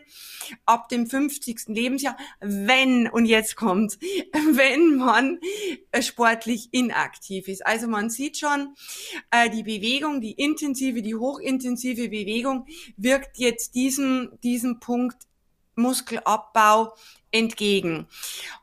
ab 0.65 0.89
dem 0.89 1.05
50. 1.05 1.67
Lebensjahr, 1.67 2.17
wenn, 2.39 3.07
und 3.07 3.27
jetzt 3.27 3.55
kommt, 3.55 3.99
wenn 4.51 4.95
man 4.95 5.39
äh, 5.91 6.01
sportlich 6.01 6.69
inaktiv 6.71 7.47
ist. 7.47 7.63
Also 7.63 7.87
man 7.87 8.09
sieht 8.09 8.37
schon, 8.37 8.73
äh, 9.29 9.47
die 9.51 9.61
Bewegung, 9.61 10.19
die 10.19 10.31
intensive, 10.31 11.03
die 11.03 11.13
hochintensive 11.13 12.09
Bewegung 12.09 12.65
wirkt 12.97 13.37
jetzt 13.37 13.75
diesem, 13.75 14.31
diesem 14.41 14.79
Punkt 14.79 15.17
Muskelabbau 15.75 16.95
entgegen. 17.35 18.07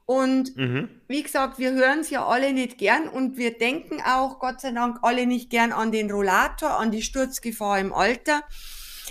Und 0.06 0.56
mhm. 0.56 0.88
wie 1.08 1.22
gesagt, 1.22 1.58
wir 1.58 1.72
hören 1.72 2.00
es 2.00 2.10
ja 2.10 2.26
alle 2.26 2.52
nicht 2.52 2.78
gern 2.78 3.08
und 3.08 3.36
wir 3.36 3.56
denken 3.56 4.00
auch, 4.00 4.38
Gott 4.38 4.60
sei 4.60 4.72
Dank, 4.72 4.98
alle 5.02 5.26
nicht 5.26 5.50
gern 5.50 5.72
an 5.72 5.92
den 5.92 6.10
Rollator, 6.10 6.78
an 6.78 6.90
die 6.90 7.02
Sturzgefahr 7.02 7.78
im 7.78 7.92
Alter. 7.92 8.42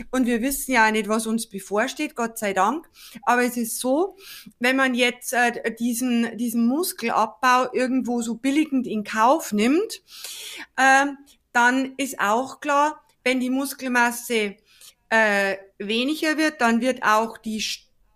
Und 0.09 0.25
wir 0.25 0.41
wissen 0.41 0.71
ja 0.71 0.87
auch 0.87 0.91
nicht, 0.91 1.09
was 1.09 1.27
uns 1.27 1.47
bevorsteht, 1.47 2.15
Gott 2.15 2.37
sei 2.37 2.53
Dank. 2.53 2.89
Aber 3.23 3.43
es 3.43 3.57
ist 3.57 3.79
so, 3.79 4.17
wenn 4.59 4.75
man 4.75 4.95
jetzt 4.95 5.33
äh, 5.33 5.75
diesen, 5.75 6.37
diesen 6.37 6.65
Muskelabbau 6.65 7.71
irgendwo 7.73 8.21
so 8.21 8.35
billigend 8.35 8.87
in 8.87 9.03
Kauf 9.03 9.51
nimmt, 9.51 10.01
äh, 10.77 11.07
dann 11.53 11.93
ist 11.97 12.19
auch 12.19 12.61
klar, 12.61 13.01
wenn 13.23 13.39
die 13.39 13.49
Muskelmasse 13.49 14.55
äh, 15.09 15.57
weniger 15.77 16.37
wird, 16.37 16.61
dann 16.61 16.81
wird 16.81 17.03
auch 17.03 17.37
die, 17.37 17.63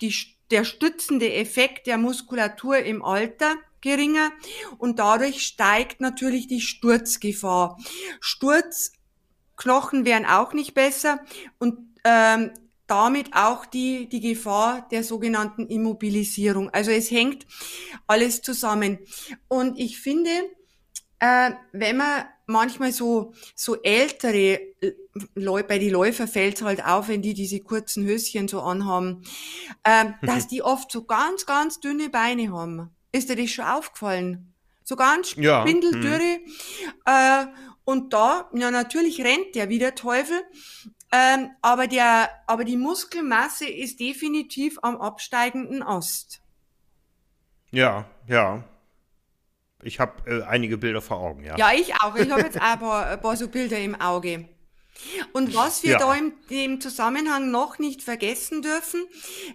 die 0.02 0.14
der 0.56 0.64
stützende 0.64 1.34
Effekt 1.34 1.86
der 1.86 1.98
Muskulatur 1.98 2.78
im 2.78 3.04
Alter 3.04 3.56
geringer 3.82 4.32
und 4.78 5.00
dadurch 5.00 5.46
steigt 5.46 6.00
natürlich 6.00 6.48
die 6.48 6.62
Sturzgefahr. 6.62 7.78
Sturzknochen 8.22 10.06
wären 10.06 10.26
auch 10.26 10.54
nicht 10.54 10.74
besser 10.74 11.20
und 11.60 11.78
ähm, 12.06 12.52
damit 12.88 13.36
auch 13.36 13.66
die, 13.66 14.08
die 14.08 14.22
Gefahr 14.22 14.88
der 14.92 15.04
sogenannten 15.04 15.68
Immobilisierung. 15.68 16.70
Also 16.70 16.92
es 16.92 17.12
hängt 17.12 17.46
alles 18.08 18.42
zusammen. 18.42 19.00
Und 19.50 19.78
ich 19.78 20.00
finde, 20.00 20.30
äh, 21.26 21.52
wenn 21.72 21.98
man 21.98 22.26
manchmal 22.46 22.92
so, 22.92 23.34
so 23.56 23.82
ältere 23.82 24.60
Leute, 25.34 25.68
bei 25.68 25.80
die 25.80 25.90
Läufer 25.90 26.28
fällt 26.28 26.62
halt 26.62 26.86
auf, 26.86 27.08
wenn 27.08 27.22
die 27.24 27.34
diese 27.34 27.62
kurzen 27.62 28.06
Höschen 28.06 28.48
so 28.48 28.62
anhaben, 28.62 29.24
äh, 29.84 30.06
dass 30.22 30.48
die 30.48 30.62
oft 30.62 30.92
so 30.92 31.06
ganz, 31.06 31.46
ganz 31.46 31.80
dünne 31.80 32.10
Beine 32.10 32.52
haben. 32.52 32.96
Ist 33.12 33.30
dir 33.30 33.36
das 33.36 33.50
schon 33.50 33.66
aufgefallen? 33.66 34.54
So 34.84 34.96
ganz 34.96 35.36
ja. 35.36 35.62
spindeldürre. 35.62 36.40
Mhm. 36.40 36.52
Äh, 37.06 37.46
und 37.86 38.14
da, 38.14 38.50
ja, 38.54 38.70
natürlich 38.72 39.24
rennt 39.24 39.56
der 39.56 39.70
wie 39.70 39.80
der 39.80 39.96
Teufel. 39.96 40.42
Ähm, 41.12 41.52
aber 41.62 41.88
der, 41.88 42.30
aber 42.46 42.66
die 42.66 42.78
Muskelmasse 42.78 43.68
ist 43.68 44.00
definitiv 44.00 44.78
am 44.82 44.98
absteigenden 44.98 45.82
Ast. 45.82 46.42
Ja, 47.72 48.06
ja. 48.28 48.64
Ich 49.86 50.00
habe 50.00 50.14
äh, 50.30 50.44
einige 50.44 50.78
Bilder 50.78 51.02
vor 51.02 51.18
Augen, 51.18 51.44
ja. 51.44 51.56
Ja, 51.58 51.72
ich 51.72 51.94
auch. 52.02 52.16
Ich 52.16 52.30
habe 52.30 52.42
jetzt 52.42 52.60
ein 52.60 52.80
paar, 52.80 53.06
ein 53.06 53.22
paar 53.22 53.38
so 53.38 53.48
Bilder 53.48 53.80
im 53.80 53.94
Auge. 53.96 54.50
Und 55.34 55.54
was 55.54 55.84
wir 55.84 55.92
ja. 55.92 56.00
da 56.00 56.14
im, 56.16 56.34
im, 56.50 56.82
Zusammenhang 56.82 57.52
noch 57.52 57.78
nicht 57.78 58.02
vergessen 58.02 58.62
dürfen, 58.62 59.06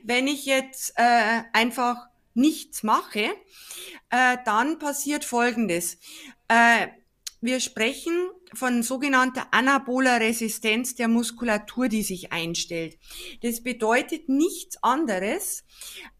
wenn 0.04 0.28
ich 0.28 0.46
jetzt 0.46 0.92
äh, 0.96 1.42
einfach 1.52 1.96
nichts 2.34 2.82
mache, 2.82 3.30
äh, 4.10 4.36
dann 4.44 4.78
passiert 4.78 5.24
Folgendes. 5.24 5.98
Äh, 6.48 6.88
wir 7.40 7.58
sprechen 7.58 8.30
von 8.52 8.82
sogenannter 8.82 9.48
anaboler 9.50 10.20
Resistenz 10.20 10.94
der 10.94 11.08
Muskulatur, 11.08 11.88
die 11.88 12.02
sich 12.02 12.32
einstellt. 12.32 12.98
Das 13.42 13.62
bedeutet 13.62 14.28
nichts 14.28 14.82
anderes, 14.82 15.64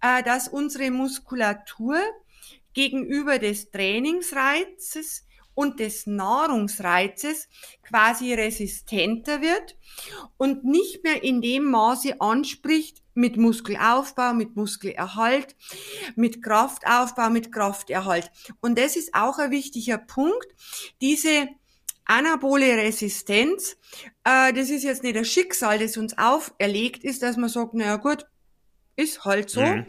äh, 0.00 0.22
dass 0.22 0.48
unsere 0.48 0.90
Muskulatur 0.90 2.00
gegenüber 2.72 3.38
des 3.38 3.70
Trainingsreizes 3.70 5.26
und 5.54 5.80
des 5.80 6.06
Nahrungsreizes 6.06 7.48
quasi 7.82 8.32
resistenter 8.32 9.42
wird 9.42 9.76
und 10.36 10.64
nicht 10.64 11.04
mehr 11.04 11.22
in 11.22 11.42
dem 11.42 11.64
Maße 11.64 12.20
anspricht 12.20 13.02
mit 13.14 13.36
Muskelaufbau, 13.36 14.32
mit 14.32 14.56
Muskelerhalt, 14.56 15.56
mit 16.16 16.42
Kraftaufbau, 16.42 17.28
mit 17.30 17.52
Krafterhalt. 17.52 18.30
Und 18.60 18.78
das 18.78 18.96
ist 18.96 19.14
auch 19.14 19.38
ein 19.38 19.50
wichtiger 19.50 19.98
Punkt. 19.98 20.46
Diese 21.00 21.48
anabole 22.06 22.76
Resistenz, 22.76 23.76
äh, 24.24 24.52
das 24.52 24.70
ist 24.70 24.84
jetzt 24.84 25.02
nicht 25.02 25.16
das 25.16 25.28
Schicksal, 25.28 25.78
das 25.78 25.96
uns 25.96 26.16
auferlegt 26.16 27.04
ist, 27.04 27.22
dass 27.22 27.36
man 27.36 27.48
sagt, 27.48 27.74
naja 27.74 27.96
gut, 27.96 28.26
ist 28.96 29.24
halt 29.24 29.50
so, 29.50 29.62
mhm. 29.62 29.86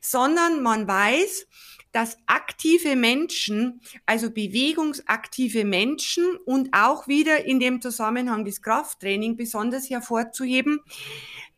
sondern 0.00 0.62
man 0.62 0.86
weiß, 0.86 1.46
dass 1.94 2.18
aktive 2.26 2.96
Menschen, 2.96 3.80
also 4.04 4.28
bewegungsaktive 4.28 5.64
Menschen 5.64 6.36
und 6.44 6.70
auch 6.72 7.06
wieder 7.06 7.44
in 7.44 7.60
dem 7.60 7.80
Zusammenhang 7.80 8.44
des 8.44 8.62
Krafttraining 8.62 9.36
besonders 9.36 9.88
hervorzuheben, 9.88 10.80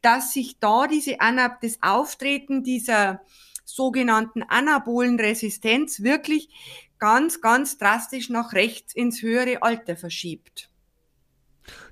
dass 0.03 0.35
sich 0.35 0.59
da 0.61 0.89
diese 0.89 1.23
Anab 1.23 1.63
das 1.63 1.79
Auftreten 1.81 2.63
dieser 2.63 3.23
sogenannten 3.65 4.43
anabolen 4.43 5.19
Resistenz 5.19 6.03
wirklich 6.03 6.51
ganz, 6.99 7.41
ganz 7.41 7.79
drastisch 7.79 8.29
nach 8.29 8.53
rechts 8.53 8.95
ins 8.95 9.23
höhere 9.23 9.63
Alter 9.63 9.97
verschiebt. 9.97 10.71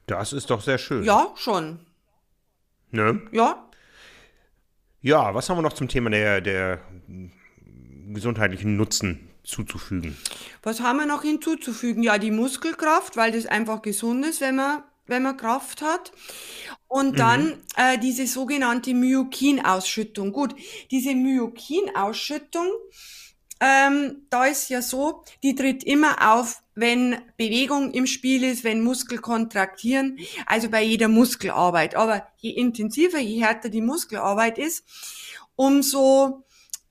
Das 0.05 0.35
ist 0.35 0.51
doch 0.51 0.61
sehr 0.61 0.77
schön. 0.77 1.03
Ja, 1.03 1.33
schon. 1.35 1.81
Ne? 2.91 3.23
Ja. 3.33 3.71
Ja, 5.01 5.35
was 5.35 5.49
haben 5.49 5.57
wir 5.57 5.63
noch 5.63 5.73
zum 5.73 5.89
Thema 5.89 6.11
der, 6.11 6.43
der 6.43 6.81
gesundheitlichen 8.13 8.77
Nutzen 8.77 9.29
zuzufügen? 9.45 10.17
Was 10.63 10.81
haben 10.81 10.99
wir 10.99 11.07
noch 11.07 11.23
hinzuzufügen? 11.23 12.03
Ja, 12.03 12.19
die 12.19 12.31
Muskelkraft, 12.31 13.17
weil 13.17 13.33
das 13.33 13.47
einfach 13.47 13.83
gesund 13.83 14.27
ist, 14.27 14.41
wenn 14.41 14.57
man, 14.57 14.83
wenn 15.07 15.23
man 15.23 15.37
Kraft 15.37 15.83
hat. 15.83 16.13
Und 16.89 17.19
dann 17.19 17.47
mhm. 17.47 17.53
äh, 17.77 17.99
diese 17.99 18.27
sogenannte 18.27 18.95
Myokinausschüttung. 18.95 20.33
Gut, 20.33 20.55
diese 20.91 21.15
Myokinausschüttung, 21.15 22.71
ähm, 23.61 24.27
da 24.31 24.47
ist 24.47 24.69
ja 24.69 24.83
so, 24.83 25.25
die 25.43 25.55
tritt 25.55 25.85
immer 25.85 26.35
auf 26.35 26.63
wenn 26.75 27.19
Bewegung 27.37 27.93
im 27.93 28.07
Spiel 28.07 28.43
ist, 28.45 28.65
wenn 28.65 28.83
Muskel 28.83 29.19
kontraktieren, 29.19 30.19
also 30.47 30.69
bei 30.69 30.83
jeder 30.83 31.09
Muskelarbeit. 31.09 31.95
Aber 31.95 32.27
je 32.39 32.51
intensiver, 32.51 33.19
je 33.19 33.43
härter 33.43 33.69
die 33.69 33.81
Muskelarbeit 33.81 34.59
ist, 34.59 34.85
umso 35.57 36.44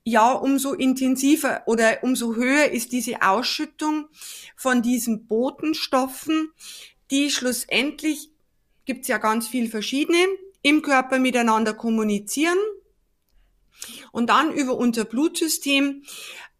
ja, 0.04 0.32
umso 0.32 0.74
intensiver 0.74 1.62
oder 1.66 2.02
umso 2.02 2.36
höher 2.36 2.70
ist 2.70 2.92
diese 2.92 3.22
Ausschüttung 3.22 4.08
von 4.54 4.82
diesen 4.82 5.26
Botenstoffen, 5.26 6.52
die 7.10 7.30
schlussendlich, 7.30 8.30
gibt's 8.84 9.08
ja 9.08 9.16
ganz 9.16 9.48
viel 9.48 9.68
verschiedene, 9.68 10.18
im 10.62 10.82
Körper 10.82 11.18
miteinander 11.18 11.72
kommunizieren 11.72 12.58
und 14.12 14.28
dann 14.28 14.52
über 14.52 14.76
unser 14.76 15.04
Blutsystem 15.04 16.04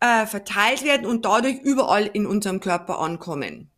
äh, 0.01 0.27
verteilt 0.27 0.83
werden 0.83 1.07
und 1.07 1.25
dadurch 1.25 1.61
überall 1.61 2.07
in 2.07 2.27
unserem 2.27 2.61
Körper 2.61 2.99
ankommen. 2.99 3.71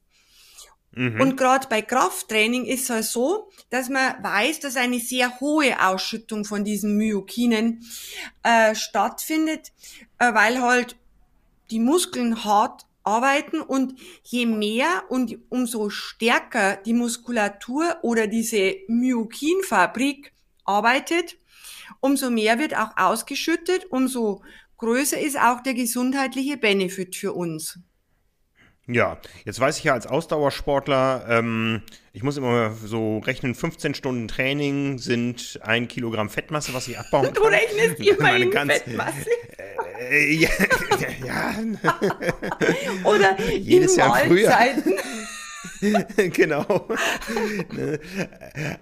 Mhm. 0.96 1.20
Und 1.20 1.36
gerade 1.36 1.68
bei 1.68 1.82
Krafttraining 1.82 2.64
ist 2.64 2.84
es 2.84 2.90
halt 2.90 3.04
so, 3.04 3.50
dass 3.68 3.90
man 3.90 4.14
weiß, 4.22 4.60
dass 4.60 4.76
eine 4.76 4.98
sehr 4.98 5.40
hohe 5.40 5.78
Ausschüttung 5.86 6.46
von 6.46 6.64
diesen 6.64 6.96
Myokinen 6.96 7.84
äh, 8.42 8.74
stattfindet, 8.74 9.72
äh, 10.18 10.32
weil 10.32 10.62
halt 10.62 10.96
die 11.70 11.80
Muskeln 11.80 12.44
hart 12.44 12.86
arbeiten 13.04 13.60
und 13.60 13.94
je 14.24 14.46
mehr 14.46 15.04
und 15.10 15.36
umso 15.50 15.90
stärker 15.90 16.76
die 16.76 16.94
Muskulatur 16.94 17.98
oder 18.00 18.26
diese 18.26 18.76
Myokinfabrik 18.88 20.32
arbeitet, 20.64 21.36
umso 22.00 22.30
mehr 22.30 22.58
wird 22.58 22.74
auch 22.74 22.96
ausgeschüttet, 22.96 23.84
umso 23.90 24.42
größer 24.78 25.20
ist 25.20 25.38
auch 25.38 25.60
der 25.60 25.74
gesundheitliche 25.74 26.56
Benefit 26.56 27.16
für 27.16 27.34
uns. 27.34 27.78
Ja, 28.88 29.18
jetzt 29.44 29.58
weiß 29.58 29.78
ich 29.78 29.84
ja 29.84 29.94
als 29.94 30.06
Ausdauersportler, 30.06 31.26
ähm, 31.28 31.82
ich 32.12 32.22
muss 32.22 32.36
immer 32.36 32.72
so 32.72 33.18
rechnen, 33.18 33.56
15 33.56 33.94
Stunden 33.94 34.28
Training 34.28 34.98
sind 34.98 35.58
ein 35.62 35.88
Kilogramm 35.88 36.30
Fettmasse, 36.30 36.72
was 36.72 36.86
ich 36.86 36.96
abbauen 36.96 37.24
kann. 37.26 37.34
Du 37.34 37.42
rechnest 37.42 37.98
immer 38.00 38.36
in 38.36 38.50
ganz, 38.50 38.72
Fettmasse? 38.72 39.26
Äh, 40.08 40.34
ja, 40.34 40.48
ja. 41.26 41.54
Oder 43.04 43.36
Jedes 43.58 43.94
in 43.94 43.98
Jahr 43.98 44.08
Mahlzeiten. 44.10 44.94
genau. 46.32 46.88
Ne? 47.72 48.00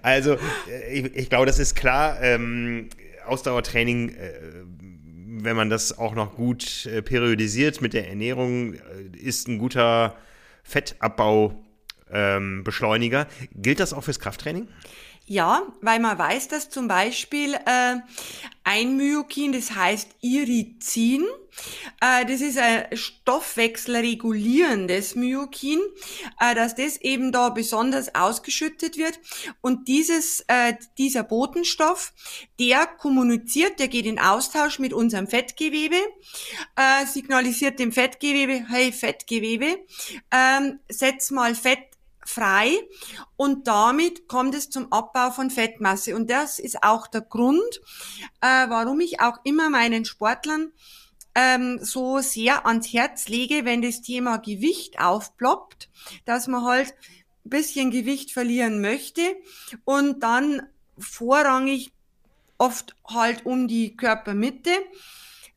also, 0.02 0.36
äh, 0.70 0.92
ich, 0.92 1.16
ich, 1.16 1.30
glaube, 1.30 1.46
das 1.46 1.58
ist 1.58 1.74
klar. 1.74 2.20
Ähm, 2.20 2.90
Ausdauertraining 3.26 4.10
äh, 4.10 4.32
wenn 5.44 5.56
man 5.56 5.70
das 5.70 5.98
auch 5.98 6.14
noch 6.14 6.36
gut 6.36 6.86
äh, 6.86 7.02
periodisiert 7.02 7.80
mit 7.80 7.94
der 7.94 8.08
Ernährung, 8.08 8.74
äh, 8.74 8.78
ist 9.16 9.48
ein 9.48 9.58
guter 9.58 10.16
Fettabbaubeschleuniger. 10.62 13.20
Ähm, 13.20 13.26
Gilt 13.54 13.80
das 13.80 13.92
auch 13.92 14.04
fürs 14.04 14.20
Krafttraining? 14.20 14.68
Ja, 15.26 15.62
weil 15.80 16.00
man 16.00 16.18
weiß, 16.18 16.48
dass 16.48 16.68
zum 16.68 16.86
Beispiel 16.86 17.54
äh, 17.54 17.96
ein 18.62 18.96
Myokin, 18.96 19.52
das 19.52 19.74
heißt 19.74 20.10
Irizin, 20.20 21.24
äh, 22.02 22.26
das 22.26 22.42
ist 22.42 22.58
ein 22.58 22.94
stoffwechselregulierendes 22.94 25.14
Myokin, 25.14 25.80
äh, 26.40 26.54
dass 26.54 26.74
das 26.74 26.98
eben 26.98 27.32
da 27.32 27.48
besonders 27.48 28.14
ausgeschüttet 28.14 28.98
wird. 28.98 29.18
Und 29.62 29.88
dieses, 29.88 30.44
äh, 30.48 30.74
dieser 30.98 31.22
Botenstoff, 31.22 32.12
der 32.60 32.86
kommuniziert, 32.86 33.78
der 33.78 33.88
geht 33.88 34.04
in 34.04 34.18
Austausch 34.18 34.78
mit 34.78 34.92
unserem 34.92 35.26
Fettgewebe, 35.26 35.96
äh, 36.76 37.06
signalisiert 37.06 37.78
dem 37.78 37.92
Fettgewebe, 37.92 38.66
hey 38.68 38.92
Fettgewebe, 38.92 39.78
ähm, 40.30 40.80
setz 40.88 41.30
mal 41.30 41.54
Fett 41.54 41.93
frei 42.26 42.72
und 43.36 43.66
damit 43.66 44.28
kommt 44.28 44.54
es 44.54 44.70
zum 44.70 44.92
Abbau 44.92 45.30
von 45.30 45.50
Fettmasse. 45.50 46.14
Und 46.16 46.30
das 46.30 46.58
ist 46.58 46.82
auch 46.82 47.06
der 47.06 47.22
Grund, 47.22 47.80
äh, 48.40 48.68
warum 48.68 49.00
ich 49.00 49.20
auch 49.20 49.38
immer 49.44 49.70
meinen 49.70 50.04
Sportlern 50.04 50.72
ähm, 51.34 51.78
so 51.82 52.20
sehr 52.20 52.66
ans 52.66 52.92
Herz 52.92 53.28
lege, 53.28 53.64
wenn 53.64 53.82
das 53.82 54.02
Thema 54.02 54.38
Gewicht 54.38 55.00
aufploppt, 55.00 55.88
dass 56.24 56.46
man 56.46 56.64
halt 56.64 56.94
ein 57.44 57.50
bisschen 57.50 57.90
Gewicht 57.90 58.30
verlieren 58.30 58.80
möchte 58.80 59.22
und 59.84 60.22
dann 60.22 60.62
vorrangig 60.98 61.92
oft 62.58 62.94
halt 63.06 63.46
um 63.46 63.66
die 63.68 63.96
Körpermitte, 63.96 64.70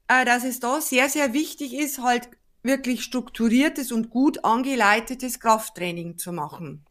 äh, 0.07 0.25
dass 0.25 0.43
es 0.43 0.59
da 0.59 0.81
sehr, 0.81 1.09
sehr 1.09 1.33
wichtig 1.33 1.73
ist, 1.73 1.99
halt 1.99 2.29
wirklich 2.63 3.03
strukturiertes 3.03 3.91
und 3.91 4.09
gut 4.09 4.43
angeleitetes 4.43 5.39
Krafttraining 5.39 6.17
zu 6.17 6.31
machen. 6.31 6.85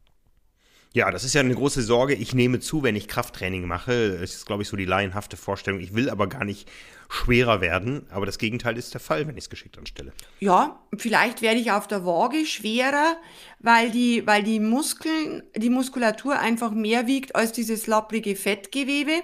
Ja, 0.96 1.10
das 1.10 1.24
ist 1.24 1.34
ja 1.34 1.42
eine 1.42 1.54
große 1.54 1.82
Sorge. 1.82 2.14
Ich 2.14 2.32
nehme 2.32 2.58
zu, 2.58 2.82
wenn 2.82 2.96
ich 2.96 3.06
Krafttraining 3.06 3.66
mache. 3.66 4.12
Das 4.18 4.34
ist, 4.34 4.46
glaube 4.46 4.62
ich, 4.62 4.68
so 4.68 4.78
die 4.78 4.86
laienhafte 4.86 5.36
Vorstellung. 5.36 5.78
Ich 5.78 5.94
will 5.94 6.08
aber 6.08 6.26
gar 6.26 6.46
nicht 6.46 6.70
schwerer 7.10 7.60
werden. 7.60 8.06
Aber 8.08 8.24
das 8.24 8.38
Gegenteil 8.38 8.78
ist 8.78 8.94
der 8.94 9.00
Fall, 9.02 9.26
wenn 9.28 9.36
ich 9.36 9.44
es 9.44 9.50
geschickt 9.50 9.76
anstelle. 9.76 10.14
Ja, 10.40 10.80
vielleicht 10.96 11.42
werde 11.42 11.60
ich 11.60 11.70
auf 11.70 11.86
der 11.86 12.06
Waage 12.06 12.46
schwerer, 12.46 13.18
weil 13.58 13.90
die, 13.90 14.26
weil 14.26 14.42
die 14.42 14.58
Muskeln, 14.58 15.42
die 15.54 15.68
Muskulatur 15.68 16.38
einfach 16.38 16.70
mehr 16.70 17.06
wiegt 17.06 17.36
als 17.36 17.52
dieses 17.52 17.86
lapprige 17.86 18.34
Fettgewebe. 18.34 19.22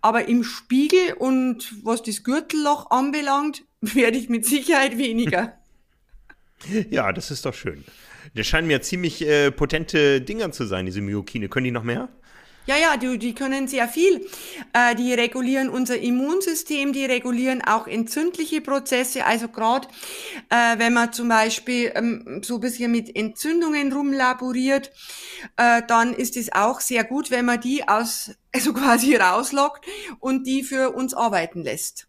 Aber 0.00 0.26
im 0.26 0.42
Spiegel 0.42 1.12
und 1.18 1.84
was 1.84 2.02
das 2.02 2.24
Gürtelloch 2.24 2.90
anbelangt, 2.90 3.62
werde 3.82 4.16
ich 4.16 4.30
mit 4.30 4.46
Sicherheit 4.46 4.96
weniger. 4.96 5.58
Ja, 6.90 7.12
das 7.12 7.30
ist 7.30 7.44
doch 7.44 7.54
schön. 7.54 7.84
Das 8.34 8.46
scheinen 8.46 8.66
mir 8.66 8.82
ziemlich 8.82 9.26
äh, 9.26 9.50
potente 9.50 10.20
Dinger 10.20 10.50
zu 10.52 10.64
sein, 10.64 10.86
diese 10.86 11.00
Myokine. 11.00 11.48
Können 11.48 11.64
die 11.64 11.70
noch 11.70 11.82
mehr? 11.82 12.08
Ja, 12.66 12.76
ja, 12.78 12.96
die, 12.96 13.18
die 13.18 13.34
können 13.34 13.68
sehr 13.68 13.88
viel. 13.88 14.26
Äh, 14.72 14.94
die 14.94 15.12
regulieren 15.12 15.68
unser 15.68 15.98
Immunsystem, 15.98 16.94
die 16.94 17.04
regulieren 17.04 17.62
auch 17.62 17.86
entzündliche 17.86 18.62
Prozesse. 18.62 19.26
Also 19.26 19.48
gerade 19.48 19.86
äh, 20.48 20.78
wenn 20.78 20.94
man 20.94 21.12
zum 21.12 21.28
Beispiel 21.28 21.92
ähm, 21.94 22.40
so 22.42 22.54
ein 22.54 22.60
bisschen 22.60 22.90
mit 22.90 23.14
Entzündungen 23.14 23.92
rumlaboriert, 23.92 24.90
äh, 25.58 25.82
dann 25.86 26.14
ist 26.14 26.38
es 26.38 26.52
auch 26.52 26.80
sehr 26.80 27.04
gut, 27.04 27.30
wenn 27.30 27.44
man 27.44 27.60
die 27.60 27.86
aus, 27.86 28.30
also 28.54 28.72
quasi 28.72 29.14
rauslockt 29.14 29.84
und 30.20 30.46
die 30.46 30.62
für 30.62 30.92
uns 30.92 31.12
arbeiten 31.12 31.62
lässt. 31.62 32.08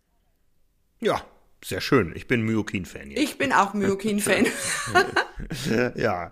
Ja, 1.02 1.22
sehr 1.66 1.82
schön. 1.82 2.14
Ich 2.16 2.28
bin 2.28 2.44
Myokin-Fan. 2.44 3.10
Ich 3.10 3.40
bin 3.40 3.52
auch 3.52 3.74
Myokin-Fan. 3.74 4.46
ja. 5.96 6.32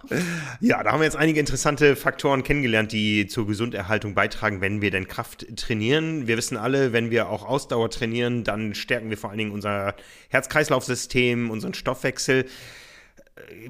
ja, 0.59 0.83
da 0.83 0.91
haben 0.91 0.99
wir 0.99 1.05
jetzt 1.05 1.15
einige 1.15 1.39
interessante 1.39 1.95
Faktoren 1.95 2.43
kennengelernt, 2.43 2.91
die 2.91 3.25
zur 3.25 3.47
Gesunderhaltung 3.47 4.13
beitragen, 4.13 4.61
wenn 4.61 4.83
wir 4.83 4.91
denn 4.91 5.07
Kraft 5.07 5.47
trainieren. 5.57 6.27
Wir 6.27 6.37
wissen 6.37 6.55
alle, 6.55 6.93
wenn 6.93 7.09
wir 7.09 7.29
auch 7.29 7.43
Ausdauer 7.47 7.89
trainieren, 7.89 8.43
dann 8.43 8.75
stärken 8.75 9.09
wir 9.09 9.17
vor 9.17 9.31
allen 9.31 9.39
Dingen 9.39 9.51
unser 9.51 9.95
Herz-Kreislauf-System, 10.29 11.49
unseren 11.49 11.73
Stoffwechsel. 11.73 12.45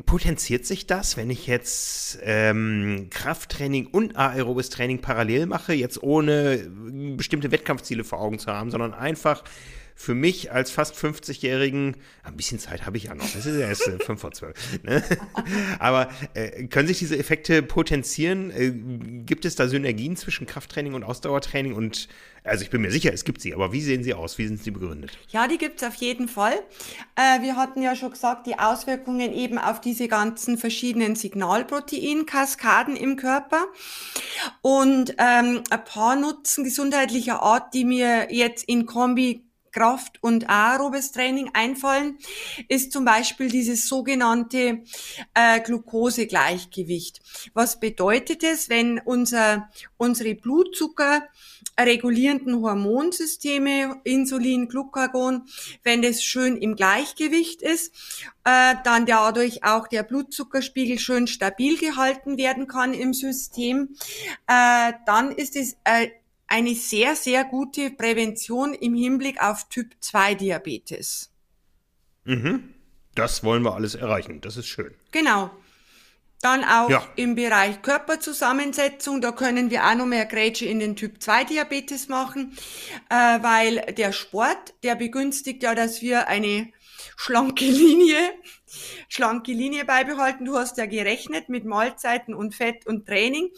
Potenziert 0.06 0.66
sich 0.66 0.86
das, 0.86 1.16
wenn 1.16 1.30
ich 1.30 1.48
jetzt 1.48 2.20
ähm, 2.24 3.08
Krafttraining 3.10 3.88
und 3.88 4.18
aerobes 4.18 4.70
Training 4.70 5.00
parallel 5.00 5.46
mache, 5.46 5.72
jetzt 5.72 6.04
ohne 6.04 6.58
bestimmte 7.16 7.54
Wettkampfziele 7.54 8.04
vor 8.04 8.20
Augen 8.20 8.38
zu 8.38 8.52
haben, 8.52 8.70
sondern 8.70 8.94
einfach 8.94 9.46
für 9.96 10.16
mich 10.16 10.52
als 10.52 10.72
fast 10.72 10.96
50-Jährigen, 10.96 11.96
ein 12.24 12.36
bisschen 12.36 12.60
Zeit 12.60 12.86
habe 12.86 12.98
ich 12.98 13.06
ja 13.06 13.16
noch, 13.16 13.30
das 13.30 13.46
ist 13.46 13.60
ja 13.60 13.68
erst 13.68 13.88
äh, 13.88 14.00
5 14.00 14.20
vor 14.20 14.32
12. 14.32 14.84
Ne? 14.84 15.04
Aber 15.80 16.10
äh, 16.34 16.66
können 16.68 16.88
sich 16.88 17.00
diese 17.00 17.18
Effekte 17.18 17.64
potenzieren? 17.64 18.52
Äh, 18.52 18.72
gibt 19.26 19.46
es 19.46 19.56
da 19.56 19.68
Synergien 19.68 20.16
zwischen 20.16 20.48
Krafttraining 20.48 20.94
und 20.94 21.04
Ausdauertraining? 21.04 21.74
Und 21.74 22.08
also 22.44 22.64
ich 22.64 22.70
bin 22.70 22.82
mir 22.82 22.92
sicher, 22.92 23.14
es 23.14 23.24
gibt 23.24 23.42
sie, 23.42 23.54
aber 23.54 23.72
wie 23.72 23.82
sehen 23.82 24.04
sie 24.04 24.14
aus? 24.14 24.38
Wie 24.38 24.48
sind 24.48 24.62
sie 24.62 24.72
begründet? 24.72 25.18
Ja, 25.30 25.48
die 25.48 25.58
gibt 25.58 25.82
es 25.82 25.88
auf 25.88 25.96
jeden 25.96 26.28
Fall. 26.28 26.56
Äh, 27.16 27.42
wir 27.42 27.56
hatten 27.56 27.82
ja 27.82 27.96
schon 27.96 28.12
gesagt, 28.12 28.48
die 28.48 28.60
Auswirkungen 28.60 29.32
eben 29.32 29.58
auf 29.58 29.80
diese 29.80 30.08
ganzen 30.10 30.58
verschiedenen 30.58 31.16
Signalproteinkaskaden 31.16 32.98
im 32.98 33.16
Körper. 33.16 33.66
Und 34.62 35.16
ähm, 35.20 35.64
ein 35.70 35.86
paar 35.86 36.16
Nutzen 36.16 36.64
gesundheitlicher 36.66 37.42
Art, 37.42 37.74
die 37.74 37.86
mir 37.86 38.28
jetzt 38.32 38.68
in 38.68 38.86
Kombi 38.86 39.43
Kraft- 39.74 40.22
und 40.22 40.50
aerobes 40.50 41.12
Training 41.12 41.50
einfallen, 41.54 42.18
ist 42.70 42.94
zum 42.94 43.04
Beispiel 43.04 43.50
dieses 43.50 43.88
sogenannte 43.88 44.84
äh, 45.34 45.60
Glukosegleichgewicht. 45.60 47.22
Was 47.54 47.80
bedeutet 47.80 48.44
es, 48.44 48.70
wenn 48.70 49.00
unser, 49.00 49.70
unsere 49.98 50.36
Blutzucker 50.36 51.24
regulierenden 51.80 52.62
Hormonsysteme, 52.62 54.00
Insulin, 54.04 54.68
Glucagon, 54.68 55.44
wenn 55.84 56.02
das 56.02 56.24
schön 56.24 56.56
im 56.58 56.76
Gleichgewicht 56.76 57.62
ist, 57.62 57.94
äh, 58.44 58.76
dann 58.84 59.06
dadurch 59.06 59.64
auch 59.64 59.88
der 59.88 60.04
Blutzuckerspiegel 60.04 61.00
schön 61.00 61.28
stabil 61.28 61.78
gehalten 61.78 62.38
werden 62.38 62.68
kann 62.68 62.94
im 62.94 63.14
System, 63.14 63.96
äh, 64.48 64.94
dann 65.06 65.32
ist 65.32 65.56
es 65.56 65.78
äh, 65.84 66.10
eine 66.54 66.76
sehr, 66.76 67.16
sehr 67.16 67.46
gute 67.46 67.90
Prävention 67.90 68.76
im 68.76 68.94
Hinblick 68.94 69.42
auf 69.42 69.68
Typ 69.70 69.96
2 70.00 70.36
Diabetes. 70.36 71.32
Mhm. 72.26 72.76
Das 73.16 73.44
wollen 73.44 73.64
wir 73.64 73.74
alles 73.74 73.96
erreichen. 73.96 74.40
Das 74.40 74.56
ist 74.56 74.68
schön. 74.68 74.94
Genau. 75.12 75.50
Dann 76.42 76.64
auch 76.64 76.92
ja. 76.92 77.08
im 77.16 77.34
Bereich 77.34 77.82
Körperzusammensetzung, 77.82 79.20
da 79.20 79.32
können 79.32 79.72
wir 79.72 79.84
auch 79.84 79.96
noch 79.96 80.06
mehr 80.06 80.28
Grätsche 80.28 80.66
in 80.66 80.80
den 80.80 80.96
Typ 80.96 81.24
2 81.24 81.46
Diabetes 81.46 82.08
machen, 82.08 82.56
äh, 83.10 83.16
weil 83.16 83.78
der 83.98 84.12
Sport, 84.12 84.76
der 84.84 84.94
begünstigt 84.94 85.64
ja, 85.64 85.74
dass 85.74 86.04
wir 86.04 86.28
eine 86.28 86.72
schlanke 87.16 87.66
Linie, 87.66 88.20
schlanke 89.10 89.54
Linie 89.54 89.86
beibehalten. 89.86 90.46
Du 90.46 90.56
hast 90.56 90.78
ja 90.78 90.86
gerechnet 90.86 91.50
mit 91.50 91.66
Mahlzeiten 91.66 92.36
und 92.36 92.54
Fett 92.54 92.86
und 92.86 93.08
Training, 93.08 93.50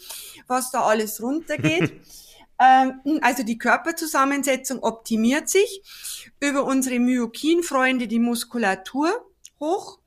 was 0.46 0.70
da 0.70 0.80
alles 0.80 1.20
runtergeht. 1.20 1.92
ähm, 2.60 3.18
also 3.22 3.42
die 3.42 3.58
Körperzusammensetzung 3.58 4.82
optimiert 4.82 5.48
sich 5.48 5.82
über 6.40 6.64
unsere 6.64 6.98
Myokin-Freunde 6.98 8.08
die 8.08 8.18
Muskulatur 8.18 9.10
hoch 9.60 9.98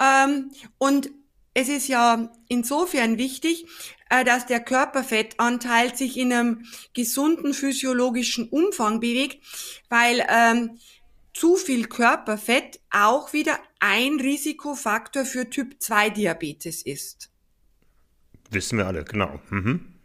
ähm, 0.00 0.50
und 0.78 1.10
es 1.54 1.68
ist 1.68 1.88
ja 1.88 2.30
insofern 2.48 3.16
wichtig, 3.16 3.66
äh, 4.10 4.24
dass 4.24 4.46
der 4.46 4.60
Körperfettanteil 4.60 5.96
sich 5.96 6.18
in 6.18 6.32
einem 6.32 6.66
gesunden 6.92 7.54
physiologischen 7.54 8.48
Umfang 8.48 9.00
bewegt, 9.00 9.42
weil 9.88 10.24
ähm, 10.28 10.78
zu 11.32 11.56
viel 11.56 11.86
Körperfett 11.86 12.80
auch 12.90 13.32
wieder 13.32 13.58
ein 13.80 14.20
Risikofaktor 14.20 15.24
für 15.24 15.48
Typ 15.48 15.76
2 15.80 16.10
Diabetes 16.10 16.82
ist. 16.82 17.30
Wissen 18.50 18.78
wir 18.78 18.86
alle, 18.86 19.04
genau. 19.04 19.40
Mhm. 19.50 19.95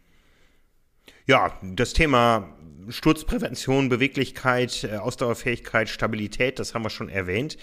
Ja, 1.26 1.52
das 1.62 1.92
Thema 1.92 2.48
Sturzprävention, 2.88 3.88
Beweglichkeit, 3.88 4.84
äh, 4.84 4.96
Ausdauerfähigkeit, 4.96 5.88
Stabilität, 5.88 6.58
das 6.58 6.74
haben 6.74 6.82
wir 6.82 6.90
schon 6.90 7.08
erwähnt. 7.08 7.56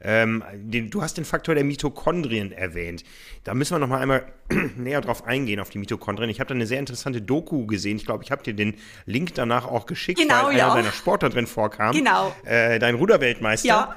Ähm, 0.00 0.42
den, 0.54 0.90
du 0.90 1.02
hast 1.02 1.16
den 1.16 1.24
Faktor 1.24 1.54
der 1.54 1.62
Mitochondrien 1.62 2.50
erwähnt. 2.52 3.04
Da 3.44 3.54
müssen 3.54 3.74
wir 3.74 3.78
noch 3.78 3.88
mal 3.88 4.00
einmal 4.00 4.24
näher 4.76 5.00
drauf 5.00 5.24
eingehen, 5.24 5.60
auf 5.60 5.70
die 5.70 5.78
Mitochondrien. 5.78 6.30
Ich 6.30 6.40
habe 6.40 6.48
da 6.48 6.54
eine 6.54 6.66
sehr 6.66 6.78
interessante 6.78 7.22
Doku 7.22 7.66
gesehen. 7.66 7.98
Ich 7.98 8.06
glaube, 8.06 8.24
ich 8.24 8.30
habe 8.30 8.42
dir 8.42 8.54
den 8.54 8.74
Link 9.06 9.34
danach 9.34 9.66
auch 9.66 9.86
geschickt, 9.86 10.18
genau, 10.18 10.46
weil 10.46 10.56
ja. 10.56 10.66
einer 10.66 10.82
deiner 10.82 10.92
Sportler 10.92 11.28
drin 11.28 11.46
vorkam. 11.46 11.94
Genau. 11.94 12.34
Äh, 12.44 12.78
dein 12.78 12.96
Ruderweltmeister, 12.96 13.68
ja. 13.68 13.96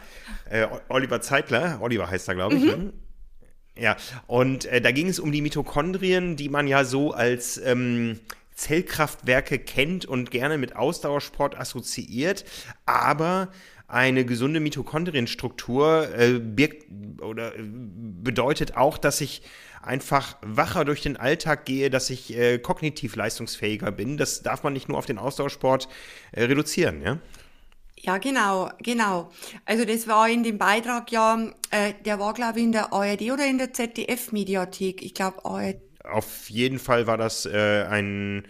äh, 0.49 0.67
Oliver 0.89 1.21
Zeitler. 1.21 1.79
Oliver 1.81 2.09
heißt 2.09 2.27
er, 2.27 2.35
glaube 2.35 2.55
ich. 2.55 2.63
Mhm. 2.63 2.69
Ne? 2.69 2.93
Ja, 3.77 3.97
und 4.27 4.65
äh, 4.65 4.81
da 4.81 4.91
ging 4.91 5.07
es 5.07 5.19
um 5.19 5.31
die 5.31 5.41
Mitochondrien, 5.41 6.35
die 6.35 6.49
man 6.49 6.67
ja 6.67 6.85
so 6.85 7.11
als 7.11 7.57
ähm, 7.57 8.19
Zellkraftwerke 8.55 9.59
kennt 9.59 10.05
und 10.05 10.31
gerne 10.31 10.57
mit 10.57 10.75
Ausdauersport 10.75 11.59
assoziiert, 11.59 12.45
aber 12.85 13.49
eine 13.87 14.25
gesunde 14.25 14.59
Mitochondrienstruktur 14.59 16.09
äh, 16.17 16.39
birgt 16.39 16.85
oder 17.21 17.55
äh, 17.55 17.61
bedeutet 17.63 18.75
auch, 18.75 18.97
dass 18.97 19.21
ich 19.21 19.43
einfach 19.83 20.37
wacher 20.41 20.85
durch 20.85 21.01
den 21.01 21.17
Alltag 21.17 21.65
gehe, 21.65 21.89
dass 21.89 22.09
ich 22.09 22.35
äh, 22.35 22.57
kognitiv 22.57 23.15
leistungsfähiger 23.15 23.91
bin. 23.91 24.17
Das 24.17 24.41
darf 24.41 24.63
man 24.63 24.73
nicht 24.73 24.89
nur 24.89 24.97
auf 24.97 25.05
den 25.05 25.19
Ausdauersport 25.19 25.87
äh, 26.31 26.45
reduzieren, 26.45 27.01
ja? 27.01 27.19
Ja, 27.97 28.17
genau, 28.17 28.69
genau. 28.79 29.31
Also 29.65 29.85
das 29.85 30.07
war 30.07 30.29
in 30.29 30.43
dem 30.43 30.57
Beitrag 30.57 31.11
ja, 31.11 31.39
äh, 31.71 31.93
der 32.05 32.19
war 32.19 32.33
glaube 32.33 32.59
ich 32.59 32.65
in 32.65 32.71
der 32.71 32.91
ARD 32.91 33.21
oder 33.31 33.47
in 33.47 33.57
der 33.57 33.73
ZDF-Mediathek. 33.73 35.01
Ich 35.01 35.13
glaube 35.13 35.45
ARD 35.45 35.77
auf 36.11 36.49
jeden 36.49 36.79
Fall 36.79 37.07
war 37.07 37.17
das 37.17 37.45
äh, 37.45 37.85
ein 37.89 38.47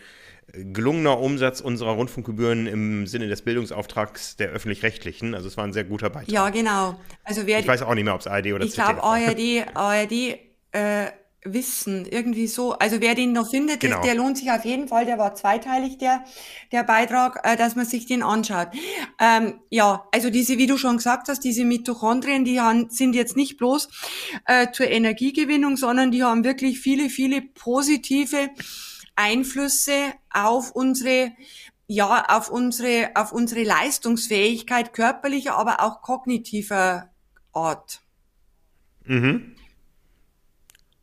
gelungener 0.53 1.19
Umsatz 1.19 1.59
unserer 1.59 1.91
Rundfunkgebühren 1.91 2.67
im 2.67 3.07
Sinne 3.07 3.27
des 3.27 3.41
Bildungsauftrags 3.41 4.37
der 4.37 4.49
öffentlich-rechtlichen. 4.49 5.33
Also 5.35 5.47
es 5.47 5.57
war 5.57 5.65
ein 5.65 5.73
sehr 5.73 5.83
guter 5.83 6.09
Beitrag. 6.09 6.31
Ja, 6.31 6.49
genau. 6.49 6.99
Also 7.23 7.45
wer 7.45 7.59
ich 7.59 7.67
weiß 7.67 7.81
auch 7.81 7.93
nicht 7.93 8.05
mehr, 8.05 8.13
ob 8.13 8.21
es 8.21 8.27
ARD 8.27 8.53
oder 8.53 8.63
ich 8.63 8.71
ZDF 8.71 8.89
Ich 8.89 8.99
glaube 8.99 9.03
ARD, 9.03 9.75
ARD 9.75 10.11
äh, 10.71 11.11
Wissen, 11.45 12.05
irgendwie 12.05 12.47
so. 12.47 12.73
Also 12.73 12.99
wer 12.99 13.15
den 13.15 13.31
noch 13.31 13.49
findet, 13.49 13.79
genau. 13.79 14.01
der, 14.01 14.13
der, 14.13 14.15
lohnt 14.15 14.37
sich 14.37 14.51
auf 14.51 14.65
jeden 14.65 14.87
Fall. 14.87 15.05
Der 15.05 15.17
war 15.17 15.35
zweiteilig, 15.35 15.97
der, 15.97 16.25
der 16.71 16.83
Beitrag, 16.83 17.39
äh, 17.43 17.55
dass 17.55 17.75
man 17.75 17.85
sich 17.85 18.05
den 18.05 18.23
anschaut. 18.23 18.69
Ähm, 19.19 19.59
ja, 19.69 20.07
also 20.11 20.29
diese, 20.29 20.57
wie 20.57 20.67
du 20.67 20.77
schon 20.77 20.97
gesagt 20.97 21.29
hast, 21.29 21.41
diese 21.41 21.63
Mitochondrien, 21.63 22.43
die 22.43 22.59
haben, 22.59 22.89
sind 22.89 23.15
jetzt 23.15 23.37
nicht 23.37 23.57
bloß 23.57 23.87
äh, 24.45 24.71
zur 24.71 24.87
Energiegewinnung, 24.87 25.77
sondern 25.77 26.11
die 26.11 26.23
haben 26.23 26.43
wirklich 26.43 26.79
viele, 26.79 27.09
viele 27.09 27.41
positive 27.41 28.49
Einflüsse 29.15 30.13
auf 30.31 30.71
unsere 30.71 31.31
ja, 31.87 32.25
auf 32.29 32.49
unsere, 32.49 33.11
auf 33.13 33.31
unsere 33.31 33.61
Leistungsfähigkeit 33.61 34.91
körperlicher, 34.91 35.55
aber 35.55 35.81
auch 35.81 36.01
kognitiver 36.01 37.11
Art. 37.53 38.01
Mhm. 39.05 39.54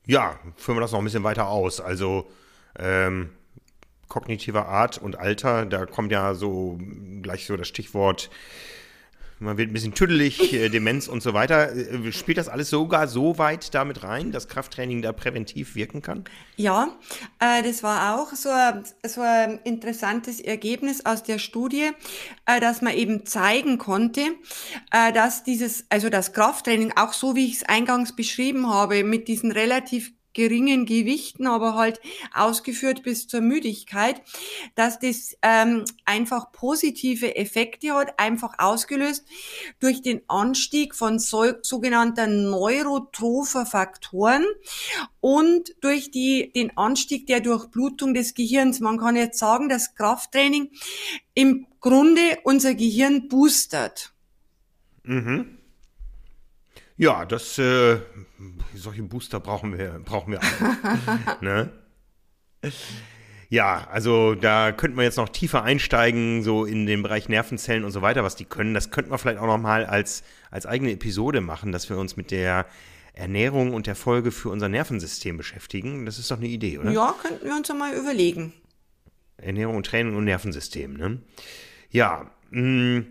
Ja, 0.07 0.38
führen 0.57 0.77
wir 0.77 0.81
das 0.81 0.93
noch 0.93 0.99
ein 0.99 1.05
bisschen 1.05 1.25
weiter 1.25 1.49
aus. 1.49 1.81
Also 1.81 2.31
ähm, 2.79 3.31
kognitiver 4.09 4.67
Art 4.69 4.99
und 4.99 5.17
Alter, 5.17 5.65
da 5.65 5.87
kommt 5.87 6.12
ja 6.12 6.35
so 6.35 6.79
gleich 7.23 7.47
so 7.47 7.57
das 7.57 7.69
Stichwort 7.69 8.31
man 9.43 9.59
wird 9.59 9.71
ein 9.71 9.73
bisschen 9.73 9.95
tüdelig, 9.95 10.53
äh, 10.53 10.69
Demenz 10.69 11.09
und 11.09 11.23
so 11.23 11.35
weiter. 11.35 11.75
Äh, 11.75 12.13
spielt 12.13 12.39
das 12.39 12.49
alles 12.49 12.71
sogar 12.71 13.09
so 13.09 13.39
weit 13.39 13.75
damit 13.75 14.03
rein, 14.03 14.33
dass 14.33 14.49
Krafttraining 14.49 15.03
da 15.03 15.13
präventiv 15.13 15.75
wirken 15.75 16.03
kann? 16.03 16.25
Ja, 16.57 16.97
äh, 17.41 17.63
das 17.63 17.83
war 17.83 18.17
auch 18.19 18.33
so, 18.33 18.51
so 19.07 19.21
ein 19.21 19.61
interessantes 19.65 20.41
Ergebnis 20.41 21.05
aus 21.05 21.23
der 21.23 21.39
Studie, 21.39 21.91
äh, 22.47 22.61
dass 22.61 22.83
man 22.83 22.95
eben 22.95 23.27
zeigen 23.27 23.79
konnte, 23.79 24.23
äh, 24.93 25.13
dass 25.13 25.45
dieses, 25.45 25.87
also 25.91 26.09
das 26.09 26.33
Krafttraining, 26.33 26.93
auch 26.97 27.13
so 27.13 27.37
wie 27.37 27.47
ich 27.47 27.57
es 27.57 27.63
eingangs 27.65 28.15
beschrieben 28.15 28.71
habe, 28.71 29.05
mit 29.05 29.29
diesen 29.29 29.53
relativ 29.53 30.13
geringen 30.35 30.87
Gewichten, 30.87 31.47
aber 31.47 31.75
halt 31.75 32.01
ausgeführt 32.35 33.03
bis 33.03 33.27
zur 33.29 33.40
Müdigkeit, 33.40 34.23
dass 34.75 34.99
das 34.99 35.37
ähm, 35.42 35.85
einfach 36.05 36.53
positive 36.53 37.37
Effekte 37.37 37.92
hat, 37.95 38.18
einfach 38.18 38.55
ausgelöst 38.59 39.25
durch 39.81 40.03
den 40.03 40.23
Anstieg 40.29 40.95
von 40.95 41.18
so, 41.18 41.45
sogenannten 41.62 42.51
neurotropher 42.51 43.66
Faktoren 43.66 44.45
und 45.21 45.75
durch 45.81 46.11
die, 46.11 46.53
den 46.53 46.77
Anstieg 46.77 47.27
der 47.27 47.40
Durchblutung 47.40 48.14
des 48.14 48.35
Gehirns. 48.35 48.81
Man 48.81 48.99
kann 48.99 49.16
jetzt 49.16 49.38
sagen, 49.38 49.68
dass 49.68 49.95
Krafttraining 49.95 50.71
im 51.35 51.66
Grunde 51.81 52.38
unser 52.45 52.75
Gehirn 52.75 53.29
boostert. 53.29 54.12
Mhm. 55.05 55.59
Ja, 56.97 57.25
das, 57.25 57.59
äh, 57.59 57.99
solche 58.75 59.03
Booster 59.03 59.41
brauchen 59.41 59.77
wir, 59.79 60.01
brauchen 60.05 60.33
wir 60.33 60.41
alle. 60.41 61.41
ne? 61.41 61.73
Ja, 63.49 63.87
also 63.91 64.35
da 64.35 64.73
könnten 64.73 64.97
wir 64.97 65.05
jetzt 65.05 65.17
noch 65.17 65.29
tiefer 65.29 65.63
einsteigen, 65.63 66.43
so 66.43 66.65
in 66.65 66.87
den 66.87 67.03
Bereich 67.03 67.29
Nervenzellen 67.29 67.85
und 67.85 67.91
so 67.91 68.03
weiter, 68.03 68.25
was 68.25 68.37
die 68.37 68.45
können. 68.45 68.73
Das 68.73 68.91
könnten 68.91 69.11
wir 69.11 69.19
vielleicht 69.19 69.39
auch 69.39 69.47
noch 69.47 69.59
mal 69.59 69.85
als, 69.85 70.23
als 70.51 70.65
eigene 70.65 70.93
Episode 70.93 71.41
machen, 71.41 71.73
dass 71.73 71.91
wir 71.91 71.99
uns 71.99 72.17
mit 72.17 72.31
der 72.31 72.67
Ernährung 73.15 73.75
und 73.75 73.87
der 73.87 73.95
Folge 73.95 74.31
für 74.31 74.49
unser 74.49 74.69
Nervensystem 74.69 75.37
beschäftigen. 75.37 76.07
Das 76.07 76.19
ist 76.19 76.31
doch 76.31 76.39
eine 76.39 76.47
Idee, 76.47 76.79
oder? 76.79 76.91
Ja, 76.93 77.15
könnten 77.21 77.45
wir 77.45 77.55
uns 77.55 77.69
ja 77.69 77.75
mal 77.75 77.95
überlegen. 77.95 78.55
Ernährung 79.37 79.77
und 79.77 79.87
Training 79.87 80.17
und 80.17 80.25
Nervensystem, 80.25 80.95
ne? 80.95 81.21
Ja, 81.91 82.31
mh, 82.51 83.01
mm, 83.01 83.07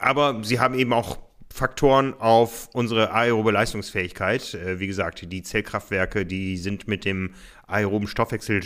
aber 0.00 0.42
sie 0.42 0.58
haben 0.58 0.74
eben 0.74 0.92
auch 0.92 1.18
Faktoren 1.52 2.14
auf 2.14 2.70
unsere 2.72 3.12
aerobe 3.12 3.50
Leistungsfähigkeit. 3.50 4.54
Äh, 4.54 4.80
wie 4.80 4.86
gesagt, 4.86 5.30
die 5.30 5.42
Zellkraftwerke, 5.42 6.24
die 6.24 6.56
sind 6.56 6.88
mit 6.88 7.04
dem 7.04 7.34
aeroben 7.66 8.06
Stoffwechsel 8.06 8.62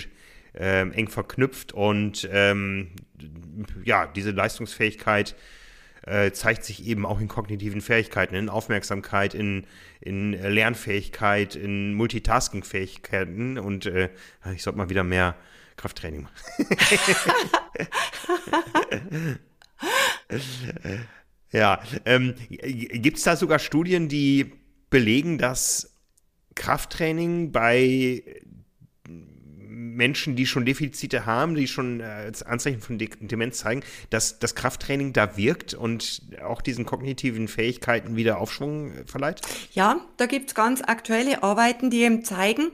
äh, 0.54 0.88
eng 0.88 1.08
verknüpft 1.08 1.72
und 1.72 2.28
ähm, 2.30 2.90
ja, 3.84 4.06
diese 4.06 4.30
Leistungsfähigkeit 4.30 5.34
äh, 6.06 6.32
zeigt 6.32 6.64
sich 6.64 6.86
eben 6.86 7.06
auch 7.06 7.20
in 7.20 7.28
kognitiven 7.28 7.80
Fähigkeiten, 7.80 8.34
in 8.34 8.48
Aufmerksamkeit, 8.48 9.34
in, 9.34 9.66
in 10.00 10.32
Lernfähigkeit, 10.32 11.56
in 11.56 11.94
Multitasking-Fähigkeiten 11.94 13.58
und 13.58 13.86
äh, 13.86 14.10
ich 14.54 14.62
sollte 14.62 14.78
mal 14.78 14.90
wieder 14.90 15.04
mehr 15.04 15.34
Krafttraining 15.76 16.22
machen. 16.22 16.34
Ja, 21.54 21.80
ähm, 22.04 22.34
gibt 22.50 23.18
es 23.18 23.22
da 23.22 23.36
sogar 23.36 23.60
Studien, 23.60 24.08
die 24.08 24.54
belegen, 24.90 25.38
dass 25.38 25.96
Krafttraining 26.56 27.52
bei 27.52 28.24
Menschen, 29.94 30.36
die 30.36 30.46
schon 30.46 30.64
Defizite 30.64 31.26
haben, 31.26 31.54
die 31.54 31.68
schon 31.68 32.00
äh, 32.00 32.32
Anzeichen 32.44 32.80
von 32.80 32.98
De 32.98 33.08
Demenz 33.20 33.58
zeigen, 33.58 33.82
dass 34.10 34.38
das 34.38 34.54
Krafttraining 34.54 35.12
da 35.12 35.36
wirkt 35.36 35.74
und 35.74 36.22
auch 36.42 36.62
diesen 36.62 36.84
kognitiven 36.84 37.48
Fähigkeiten 37.48 38.16
wieder 38.16 38.38
Aufschwung 38.38 38.92
äh, 38.92 39.04
verleiht? 39.06 39.40
Ja, 39.72 40.00
da 40.16 40.26
gibt's 40.26 40.54
ganz 40.54 40.82
aktuelle 40.82 41.42
Arbeiten, 41.42 41.90
die 41.90 42.02
eben 42.02 42.24
zeigen, 42.24 42.70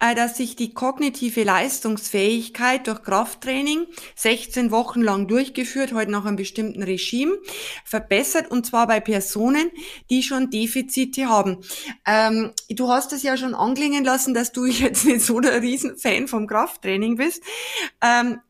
äh, 0.00 0.14
dass 0.14 0.36
sich 0.36 0.56
die 0.56 0.74
kognitive 0.74 1.42
Leistungsfähigkeit 1.42 2.86
durch 2.86 3.02
Krafttraining 3.02 3.86
16 4.16 4.70
Wochen 4.70 5.00
lang 5.00 5.26
durchgeführt, 5.28 5.92
heute 5.92 6.10
nach 6.10 6.24
einem 6.24 6.36
bestimmten 6.36 6.82
Regime, 6.82 7.32
verbessert 7.84 8.50
und 8.50 8.66
zwar 8.66 8.86
bei 8.86 9.00
Personen, 9.00 9.70
die 10.10 10.22
schon 10.22 10.50
Defizite 10.50 11.28
haben. 11.28 11.58
Ähm, 12.06 12.52
du 12.68 12.88
hast 12.88 13.12
es 13.12 13.22
ja 13.22 13.36
schon 13.36 13.54
anklingen 13.54 14.04
lassen, 14.04 14.34
dass 14.34 14.52
du 14.52 14.66
jetzt 14.66 15.04
nicht 15.04 15.22
so 15.22 15.40
der 15.40 15.62
Riesenfan 15.62 16.28
vom 16.28 16.46
Krafttraining 16.46 16.57
bist. 17.16 17.42
Ähm, 18.02 18.40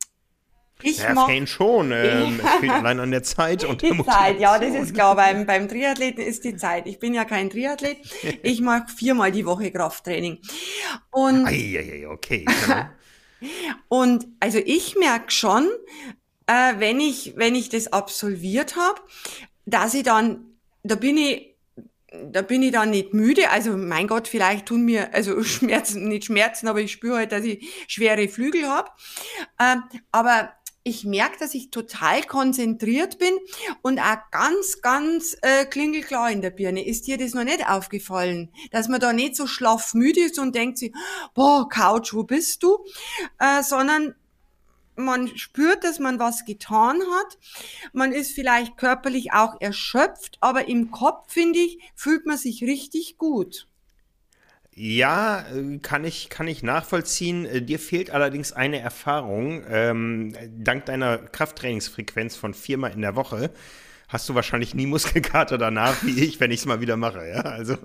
ich 0.81 0.99
ja, 0.99 1.13
Fan 1.13 1.45
schon. 1.45 1.91
Ähm, 1.99 2.39
es 2.41 2.59
fehlt 2.59 2.71
allein 2.71 2.99
an 2.99 3.11
der 3.11 3.23
Zeit 3.23 3.65
und 3.65 3.81
die 3.81 4.03
Zeit, 4.03 4.39
ja, 4.39 4.57
das 4.57 4.73
ist 4.73 4.93
klar. 4.93 5.15
Beim, 5.15 5.45
beim 5.45 5.67
Triathleten 5.67 6.23
ist 6.23 6.43
die 6.45 6.55
Zeit. 6.55 6.87
Ich 6.87 6.99
bin 6.99 7.13
ja 7.13 7.25
kein 7.25 7.49
Triathlet. 7.49 7.97
Ich 8.43 8.61
mag 8.61 8.89
viermal 8.89 9.31
die 9.31 9.45
Woche 9.45 9.71
Krafttraining. 9.71 10.39
Und, 11.11 11.45
Eieiei, 11.45 12.07
okay. 12.07 12.45
und 13.89 14.27
also 14.39 14.59
ich 14.59 14.95
merke 14.97 15.31
schon, 15.31 15.67
äh, 16.47 16.73
wenn 16.77 16.99
ich 16.99 17.33
wenn 17.35 17.55
ich 17.55 17.69
das 17.69 17.91
absolviert 17.91 18.75
habe, 18.75 19.01
dass 19.65 19.93
ich 19.93 20.03
dann, 20.03 20.57
da 20.83 20.95
bin 20.95 21.17
ich 21.17 21.55
da 22.31 22.41
bin 22.41 22.63
ich 22.63 22.71
dann 22.71 22.89
nicht 22.89 23.13
müde. 23.13 23.49
Also 23.49 23.77
mein 23.77 24.07
Gott, 24.07 24.27
vielleicht 24.27 24.67
tun 24.67 24.83
mir 24.83 25.13
also 25.13 25.43
Schmerzen, 25.43 26.07
nicht 26.07 26.25
Schmerzen, 26.25 26.67
aber 26.67 26.81
ich 26.81 26.91
spüre 26.91 27.17
halt, 27.17 27.31
dass 27.31 27.43
ich 27.43 27.67
schwere 27.87 28.27
Flügel 28.27 28.67
habe. 28.67 28.89
Ähm, 29.59 29.83
aber 30.11 30.53
ich 30.83 31.03
merke, 31.03 31.37
dass 31.39 31.53
ich 31.53 31.71
total 31.71 32.23
konzentriert 32.23 33.19
bin 33.19 33.37
und 33.81 33.99
auch 33.99 34.17
ganz, 34.31 34.81
ganz 34.81 35.37
äh, 35.41 35.65
klingelklar 35.65 36.31
in 36.31 36.41
der 36.41 36.49
Birne. 36.51 36.85
Ist 36.85 37.05
dir 37.05 37.17
das 37.17 37.33
noch 37.33 37.43
nicht 37.43 37.67
aufgefallen? 37.67 38.51
Dass 38.71 38.87
man 38.87 38.99
da 38.99 39.13
nicht 39.13 39.35
so 39.35 39.45
schlaff 39.45 39.93
müde 39.93 40.21
ist 40.21 40.39
und 40.39 40.55
denkt 40.55 40.77
sich, 40.77 40.93
boah, 41.35 41.67
Couch, 41.69 42.13
wo 42.13 42.23
bist 42.23 42.63
du? 42.63 42.79
Äh, 43.39 43.61
sondern 43.61 44.15
man 44.99 45.27
spürt, 45.37 45.83
dass 45.83 45.99
man 45.99 46.19
was 46.19 46.45
getan 46.45 46.99
hat. 46.99 47.37
Man 47.93 48.11
ist 48.11 48.33
vielleicht 48.33 48.77
körperlich 48.77 49.33
auch 49.33 49.59
erschöpft, 49.59 50.37
aber 50.41 50.67
im 50.67 50.91
Kopf, 50.91 51.33
finde 51.33 51.59
ich, 51.59 51.79
fühlt 51.95 52.25
man 52.25 52.37
sich 52.37 52.63
richtig 52.63 53.17
gut. 53.17 53.67
Ja, 54.81 55.45
kann 55.81 56.05
ich, 56.05 56.29
kann 56.29 56.47
ich 56.47 56.63
nachvollziehen. 56.63 57.45
Äh, 57.45 57.61
dir 57.61 57.79
fehlt 57.79 58.11
allerdings 58.11 58.53
eine 58.53 58.79
Erfahrung. 58.79 59.63
Ähm, 59.67 60.33
dank 60.57 60.85
deiner 60.85 61.17
Krafttrainingsfrequenz 61.17 62.37
von 62.37 62.53
viermal 62.53 62.93
in 62.93 63.01
der 63.01 63.17
Woche 63.17 63.51
hast 64.09 64.27
du 64.27 64.35
wahrscheinlich 64.35 64.73
nie 64.73 64.87
Muskelkater 64.87 65.57
danach, 65.57 66.03
wie 66.03 66.23
ich, 66.23 66.39
wenn 66.39 66.51
ich 66.51 66.61
es 66.61 66.65
mal 66.65 66.81
wieder 66.81 66.97
mache. 66.97 67.25
Ja, 67.27 67.41
also. 67.41 67.77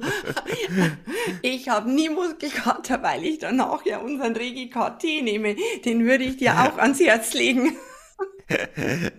ich 1.42 1.68
habe 1.68 1.90
nie 1.90 2.08
Muskelkater, 2.08 3.02
weil 3.02 3.24
ich 3.24 3.38
danach 3.38 3.84
ja 3.84 3.98
unseren 3.98 4.34
Regi 4.34 4.70
KT 4.70 5.04
nehme. 5.22 5.54
Den 5.84 6.04
würde 6.04 6.24
ich 6.24 6.38
dir 6.38 6.54
auch 6.54 6.78
ans 6.78 6.98
Herz 6.98 7.34
legen. 7.34 7.76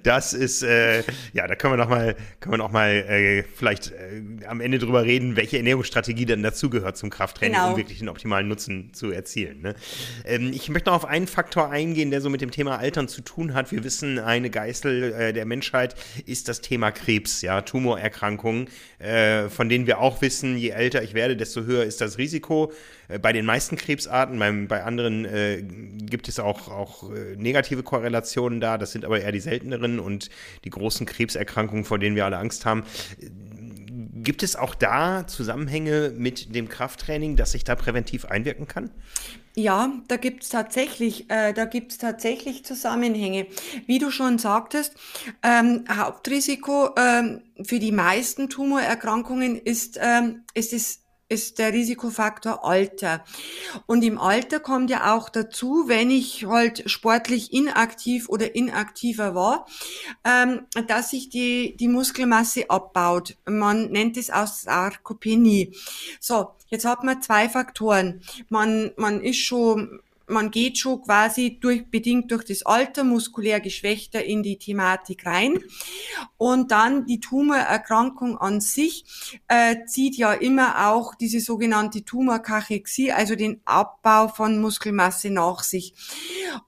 Das 0.04 0.34
ist, 0.34 0.62
äh, 0.62 1.04
ja, 1.34 1.48
da 1.48 1.56
können 1.56 1.74
wir 1.74 1.78
noch 1.78 1.90
mal, 1.90 2.16
können 2.40 2.54
wir 2.54 2.58
noch 2.58 2.72
mal 2.72 2.90
äh, 2.90 3.44
vielleicht 3.44 3.92
äh, 3.92 4.46
am 4.48 4.62
Ende 4.62 4.78
drüber 4.78 5.04
reden, 5.04 5.36
welche 5.36 5.58
Ernährungsstrategie 5.58 6.26
dann 6.26 6.44
dazugehört 6.44 6.98
zum 6.98 7.10
Krafttraining, 7.10 7.56
genau. 7.56 7.72
um 7.72 7.78
wirklich 7.78 8.00
den 8.00 8.10
optimalen 8.10 8.48
Nutzen 8.48 8.94
zu 8.94 9.12
erzielen. 9.12 9.62
Ne? 9.62 9.76
Ähm, 10.26 10.52
ich 10.54 10.70
möchte 10.70 10.90
noch 10.90 10.98
auf 10.98 11.06
einen 11.06 11.28
Faktor 11.28 11.72
eingehen, 11.72 12.12
der 12.12 12.22
so 12.22 12.30
mit 12.30 12.42
dem 12.42 12.52
Thema 12.52 12.78
Altern 12.78 13.08
zu 13.08 13.22
tun 13.22 13.54
hat. 13.54 13.72
Wir 13.72 13.84
wissen, 13.84 14.20
eine 14.20 14.50
Geißel 14.50 15.14
äh, 15.14 15.34
der 15.34 15.46
Menschheit 15.46 15.96
ist 16.26 16.48
das 16.48 16.62
Thema 16.62 16.92
Krebs, 16.92 17.42
ja, 17.42 17.62
Tumorerkrankungen, 17.62 18.68
äh, 19.00 19.50
von 19.50 19.70
denen 19.70 19.88
wir 19.88 20.00
auch 20.00 20.22
wissen, 20.22 20.58
je 20.58 20.70
älter 20.70 21.02
ich 21.02 21.14
werde, 21.14 21.36
desto 21.36 21.64
höher 21.64 21.84
ist 21.84 22.02
das 22.02 22.18
Risiko. 22.18 22.72
Äh, 23.08 23.20
bei 23.20 23.34
den 23.34 23.46
meisten 23.46 23.76
Krebsarten, 23.76 24.38
beim, 24.38 24.68
bei 24.68 24.84
anderen 24.84 25.26
gibt 26.16 26.30
es 26.30 26.40
auch, 26.40 26.70
auch 26.70 27.12
äh, 27.12 27.36
negative 27.36 27.84
Korrelationen 27.84 28.62
da. 28.62 28.78
Das 28.78 28.94
sind 28.94 29.04
aber 29.04 29.20
eher 29.20 29.34
die 29.34 29.42
selteneren 29.42 30.00
und 30.00 30.30
die 30.64 30.70
großen 30.70 31.06
Krebserkrankungen, 31.06 31.84
vor 31.84 32.00
denen 32.00 32.16
wir 32.16 32.24
alle 32.24 32.38
Angst 32.38 32.66
haben. 32.66 32.84
Gibt 33.20 34.44
es 34.44 34.56
auch 34.56 34.76
da 34.76 35.28
Zusammenhänge 35.28 36.14
mit 36.16 36.56
dem 36.56 36.70
Krafttraining, 36.70 37.36
dass 37.36 37.52
sich 37.52 37.66
da 37.66 37.76
präventiv 37.76 38.24
einwirken 38.24 38.66
kann? 38.66 38.92
Ja, 39.56 39.92
da 40.08 40.16
gibt's 40.16 40.48
tatsächlich, 40.48 41.30
äh, 41.30 41.54
tatsächlich 41.54 42.64
Zusammenhänge. 42.64 43.48
Wie 43.86 44.00
du 44.00 44.10
schon 44.10 44.38
sagtest, 44.38 44.96
ähm, 45.44 45.84
Hauptrisiko 45.92 46.92
ähm, 46.98 47.42
für 47.62 47.80
die 47.80 47.92
meisten 47.92 48.50
Tumorerkrankungen 48.50 49.58
ist, 49.58 50.00
ähm, 50.02 50.44
ist 50.54 50.72
es 50.72 51.05
ist 51.28 51.58
der 51.58 51.74
Risikofaktor 51.74 52.64
Alter. 52.64 53.24
Und 53.88 54.04
im 54.04 54.20
Alter 54.20 54.60
kommt 54.60 54.90
ja 54.90 55.16
auch 55.16 55.30
dazu, 55.30 55.86
wenn 55.88 56.12
ich 56.12 56.46
halt 56.46 56.90
sportlich 56.90 57.52
inaktiv 57.52 58.30
oder 58.30 58.56
inaktiver 58.56 59.34
war, 59.34 59.66
ähm, 60.24 60.68
dass 60.88 61.10
sich 61.10 61.30
die, 61.30 61.76
die 61.78 61.88
Muskelmasse 61.88 62.70
abbaut. 62.70 63.38
Man 63.46 63.92
nennt 63.92 64.18
es 64.18 64.30
auch 64.30 64.48
Sarkopenie. 64.48 65.76
So, 66.20 66.52
jetzt 66.68 66.86
hat 66.86 67.04
man 67.04 67.22
zwei 67.22 67.50
Faktoren. 67.50 68.22
Man, 68.50 68.92
man 68.98 69.22
ist 69.22 69.40
schon 69.40 70.02
man 70.28 70.52
geht 70.52 70.78
schon 70.78 71.02
quasi 71.02 71.60
durch, 71.60 71.90
bedingt 71.90 72.32
durch 72.32 72.44
das 72.44 72.66
Alter 72.66 73.04
muskulär 73.04 73.60
geschwächter 73.60 74.24
in 74.24 74.44
die 74.44 74.58
Thematik 74.58 75.26
rein. 75.26 75.60
Und 76.38 76.72
dann 76.72 77.06
die 77.06 77.20
Tumorerkrankung 77.20 78.38
an 78.38 78.62
sich 78.62 79.06
äh, 79.48 79.86
zieht 79.86 80.16
ja 80.18 80.34
immer 80.34 80.90
auch 80.90 81.16
diese 81.16 81.40
sogenannte 81.40 82.04
Tumorkachexie, 82.04 83.12
also 83.12 83.36
den 83.36 83.62
Abbau 83.66 84.28
von 84.28 84.60
Muskelmasse 84.60 85.30
nach 85.30 85.64
sich. 85.64 85.94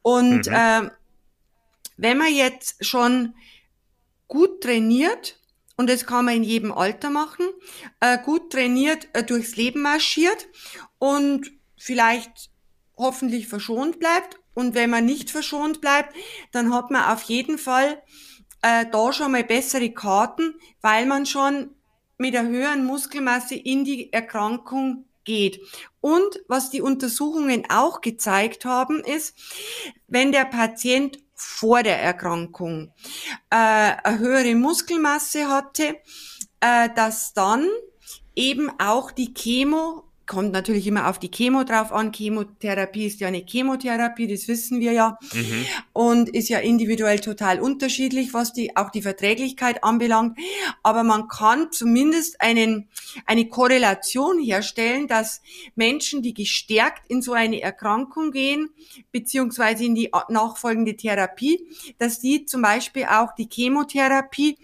Und 0.01 0.47
mhm. 0.47 0.53
äh, 0.53 0.89
wenn 1.97 2.17
man 2.17 2.33
jetzt 2.33 2.85
schon 2.85 3.33
gut 4.27 4.61
trainiert, 4.61 5.39
und 5.77 5.89
das 5.89 6.05
kann 6.05 6.25
man 6.25 6.35
in 6.35 6.43
jedem 6.43 6.71
Alter 6.71 7.09
machen, 7.09 7.45
äh, 7.99 8.17
gut 8.23 8.51
trainiert 8.51 9.07
äh, 9.13 9.23
durchs 9.23 9.55
Leben 9.55 9.81
marschiert 9.81 10.47
und 10.99 11.51
vielleicht 11.77 12.49
hoffentlich 12.97 13.47
verschont 13.47 13.99
bleibt. 13.99 14.39
Und 14.53 14.73
wenn 14.73 14.89
man 14.89 15.05
nicht 15.05 15.29
verschont 15.29 15.81
bleibt, 15.81 16.15
dann 16.51 16.73
hat 16.73 16.89
man 16.91 17.13
auf 17.13 17.23
jeden 17.23 17.57
Fall 17.57 18.01
äh, 18.61 18.85
da 18.91 19.13
schon 19.13 19.31
mal 19.31 19.43
bessere 19.43 19.91
Karten, 19.91 20.55
weil 20.81 21.05
man 21.05 21.25
schon 21.25 21.75
mit 22.17 22.33
der 22.33 22.47
höheren 22.47 22.85
Muskelmasse 22.85 23.55
in 23.55 23.83
die 23.85 24.11
Erkrankung 24.11 25.05
geht. 25.23 25.59
Und 26.01 26.41
was 26.47 26.71
die 26.71 26.81
Untersuchungen 26.81 27.65
auch 27.69 28.01
gezeigt 28.01 28.65
haben, 28.65 29.03
ist, 29.03 29.35
wenn 30.07 30.31
der 30.31 30.45
Patient 30.45 31.19
vor 31.35 31.83
der 31.83 32.01
Erkrankung 32.01 32.91
äh, 33.51 33.55
eine 33.55 34.17
höhere 34.17 34.55
Muskelmasse 34.55 35.47
hatte, 35.49 35.97
äh, 36.61 36.89
dass 36.95 37.33
dann 37.33 37.67
eben 38.35 38.71
auch 38.79 39.11
die 39.11 39.33
Chemo 39.33 40.06
kommt 40.27 40.51
natürlich 40.51 40.85
immer 40.85 41.07
auf 41.07 41.17
die 41.17 41.31
Chemo 41.31 41.63
drauf 41.63 41.91
an. 41.91 42.11
Chemotherapie 42.11 43.07
ist 43.07 43.19
ja 43.21 43.29
eine 43.29 43.43
Chemotherapie, 43.45 44.27
das 44.27 44.47
wissen 44.47 44.79
wir 44.79 44.91
ja. 44.91 45.17
Mhm. 45.33 45.65
Und 45.93 46.29
ist 46.29 46.49
ja 46.49 46.59
individuell 46.59 47.19
total 47.19 47.59
unterschiedlich, 47.59 48.33
was 48.33 48.53
die, 48.53 48.75
auch 48.75 48.91
die 48.91 49.01
Verträglichkeit 49.01 49.83
anbelangt. 49.83 50.37
Aber 50.83 51.03
man 51.03 51.27
kann 51.29 51.71
zumindest 51.71 52.41
einen, 52.41 52.89
eine 53.25 53.47
Korrelation 53.47 54.39
herstellen, 54.39 55.07
dass 55.07 55.41
Menschen, 55.75 56.21
die 56.21 56.33
gestärkt 56.33 57.09
in 57.09 57.21
so 57.21 57.33
eine 57.33 57.61
Erkrankung 57.61 58.31
gehen, 58.31 58.69
beziehungsweise 59.11 59.85
in 59.85 59.95
die 59.95 60.11
nachfolgende 60.29 60.95
Therapie, 60.95 61.65
dass 61.97 62.19
die 62.19 62.45
zum 62.45 62.61
Beispiel 62.61 63.05
auch 63.05 63.33
die 63.33 63.47
Chemotherapie 63.51 64.57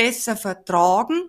besser 0.00 0.34
vertragen 0.34 1.24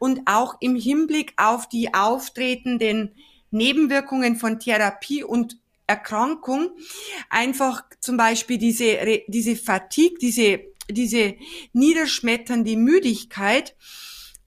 und 0.00 0.22
auch 0.24 0.56
im 0.58 0.74
Hinblick 0.74 1.34
auf 1.36 1.68
die 1.68 1.94
auftretenden 1.94 3.14
Nebenwirkungen 3.50 4.36
von 4.36 4.58
Therapie 4.58 5.24
und 5.24 5.58
Erkrankung 5.86 6.70
einfach 7.30 7.84
zum 8.00 8.16
Beispiel 8.16 8.58
diese, 8.58 8.98
diese 9.28 9.56
Fatigue, 9.56 10.18
diese, 10.18 10.60
diese 10.90 11.36
niederschmetternde 11.72 12.76
Müdigkeit, 12.76 13.76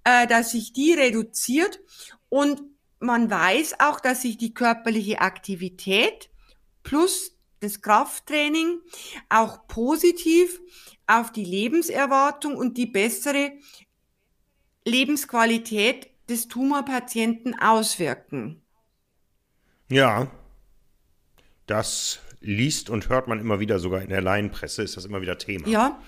äh, 0.04 0.28
dass 0.28 0.52
sich 0.52 0.74
die 0.74 0.94
reduziert 0.94 1.80
und 2.28 2.62
man 3.00 3.30
weiß 3.30 3.80
auch, 3.80 4.00
dass 4.02 4.24
sich 4.24 4.38
die 4.38 4.54
körperliche 4.54 5.22
Aktivität 5.22 6.30
plus 6.84 7.38
das 7.62 7.82
Krafttraining 7.82 8.80
auch 9.30 9.68
positiv 9.68 10.60
auf 11.08 11.32
die 11.32 11.46
Lebenserwartung 11.46 12.56
und 12.56 12.78
die 12.78 12.86
bessere 12.86 13.54
Lebensqualität 14.86 16.10
des 16.30 16.48
Tumorpatienten 16.48 17.60
auswirken. 17.60 18.62
Ja, 19.90 20.28
das 21.66 22.20
liest 22.42 22.90
und 22.90 23.10
hört 23.10 23.28
man 23.28 23.40
immer 23.40 23.60
wieder, 23.60 23.80
sogar 23.80 24.02
in 24.02 24.10
der 24.10 24.22
Laienpresse 24.22 24.84
ist 24.84 24.98
das 24.98 25.06
immer 25.06 25.22
wieder 25.22 25.38
Thema. 25.38 25.68
Ja, 25.68 26.00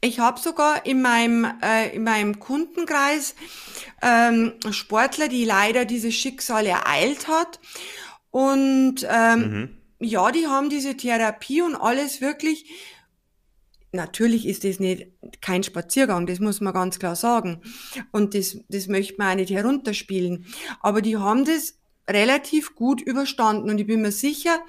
ich 0.00 0.18
habe 0.18 0.38
sogar 0.38 0.84
in 0.84 1.00
meinem, 1.00 1.46
äh, 1.62 1.94
in 1.94 2.04
meinem 2.04 2.38
Kundenkreis 2.38 3.34
ähm, 4.02 4.52
Sportler, 4.70 5.28
die 5.28 5.44
leider 5.44 5.86
dieses 5.86 6.14
Schicksal 6.14 6.66
ereilt 6.66 7.26
hat. 7.26 7.58
Und 8.30 9.06
ähm, 9.08 9.40
mhm. 9.40 9.68
ja, 10.00 10.30
die 10.30 10.46
haben 10.46 10.68
diese 10.68 10.96
Therapie 10.96 11.62
und 11.62 11.74
alles 11.74 12.20
wirklich. 12.20 12.70
Natürlich 13.92 14.46
ist 14.46 14.64
das 14.64 14.80
nicht 14.80 15.06
kein 15.40 15.62
Spaziergang, 15.62 16.26
das 16.26 16.40
muss 16.40 16.60
man 16.60 16.74
ganz 16.74 16.98
klar 16.98 17.16
sagen. 17.16 17.62
Und 18.10 18.34
das, 18.34 18.58
das 18.68 18.88
möchte 18.88 19.14
man 19.16 19.32
auch 19.32 19.36
nicht 19.36 19.52
herunterspielen. 19.52 20.46
Aber 20.80 21.00
die 21.00 21.16
haben 21.16 21.44
das 21.44 21.78
relativ 22.08 22.74
gut 22.74 23.00
überstanden. 23.00 23.70
Und 23.70 23.78
ich 23.78 23.86
bin 23.86 24.02
mir 24.02 24.12
sicher, 24.12 24.60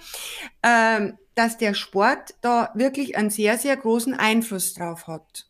ähm, 0.64 1.18
dass 1.36 1.58
der 1.58 1.74
Sport 1.74 2.36
da 2.42 2.72
wirklich 2.76 3.18
einen 3.18 3.30
sehr, 3.30 3.58
sehr 3.58 3.76
großen 3.76 4.14
Einfluss 4.14 4.74
drauf 4.74 5.08
hat. 5.08 5.48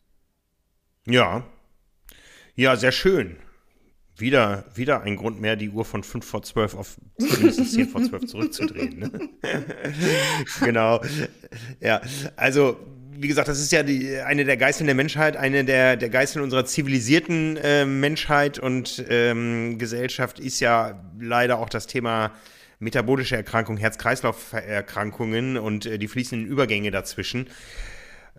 Ja. 1.06 1.44
Ja, 2.56 2.76
sehr 2.76 2.92
schön. 2.92 3.36
Wieder, 4.18 4.64
wieder 4.74 5.02
ein 5.02 5.16
Grund 5.16 5.40
mehr, 5.40 5.56
die 5.56 5.68
Uhr 5.68 5.84
von 5.84 6.02
5 6.02 6.24
vor 6.24 6.42
12 6.42 6.74
auf 6.74 6.96
mindestens 7.18 7.72
10 7.72 7.88
vor 7.88 8.02
12 8.02 8.26
zurückzudrehen. 8.26 8.98
Ne? 8.98 9.28
genau. 10.60 11.02
Ja, 11.80 12.00
also 12.34 12.78
wie 13.18 13.28
gesagt, 13.28 13.48
das 13.48 13.60
ist 13.60 13.72
ja 13.72 13.82
die, 13.82 14.18
eine 14.18 14.44
der 14.44 14.56
Geißeln 14.56 14.86
der 14.86 14.94
Menschheit, 14.94 15.36
eine 15.36 15.64
der, 15.64 15.96
der 15.96 16.08
Geißeln 16.08 16.42
unserer 16.42 16.64
zivilisierten 16.64 17.56
äh, 17.56 17.84
Menschheit 17.84 18.58
und 18.58 19.04
ähm, 19.08 19.78
Gesellschaft 19.78 20.38
ist 20.38 20.60
ja 20.60 21.02
leider 21.18 21.58
auch 21.58 21.68
das 21.68 21.86
Thema 21.86 22.32
metabolische 22.78 23.36
Erkrankungen, 23.36 23.80
Herz-Kreislauf-Erkrankungen 23.80 25.56
und 25.56 25.86
äh, 25.86 25.98
die 25.98 26.08
fließenden 26.08 26.46
Übergänge 26.46 26.90
dazwischen. 26.90 27.48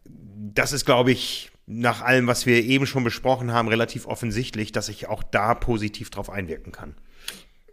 Das 0.05 0.73
ist, 0.73 0.85
glaube 0.85 1.11
ich, 1.11 1.51
nach 1.65 2.01
allem, 2.01 2.27
was 2.27 2.45
wir 2.45 2.63
eben 2.63 2.85
schon 2.85 3.03
besprochen 3.03 3.51
haben, 3.51 3.67
relativ 3.67 4.05
offensichtlich, 4.05 4.71
dass 4.71 4.89
ich 4.89 5.07
auch 5.07 5.23
da 5.23 5.53
positiv 5.53 6.09
drauf 6.09 6.29
einwirken 6.29 6.71
kann. 6.71 6.95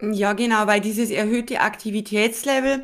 Ja, 0.01 0.33
genau, 0.33 0.67
weil 0.67 0.81
dieses 0.81 1.09
erhöhte 1.09 1.61
Aktivitätslevel, 1.61 2.83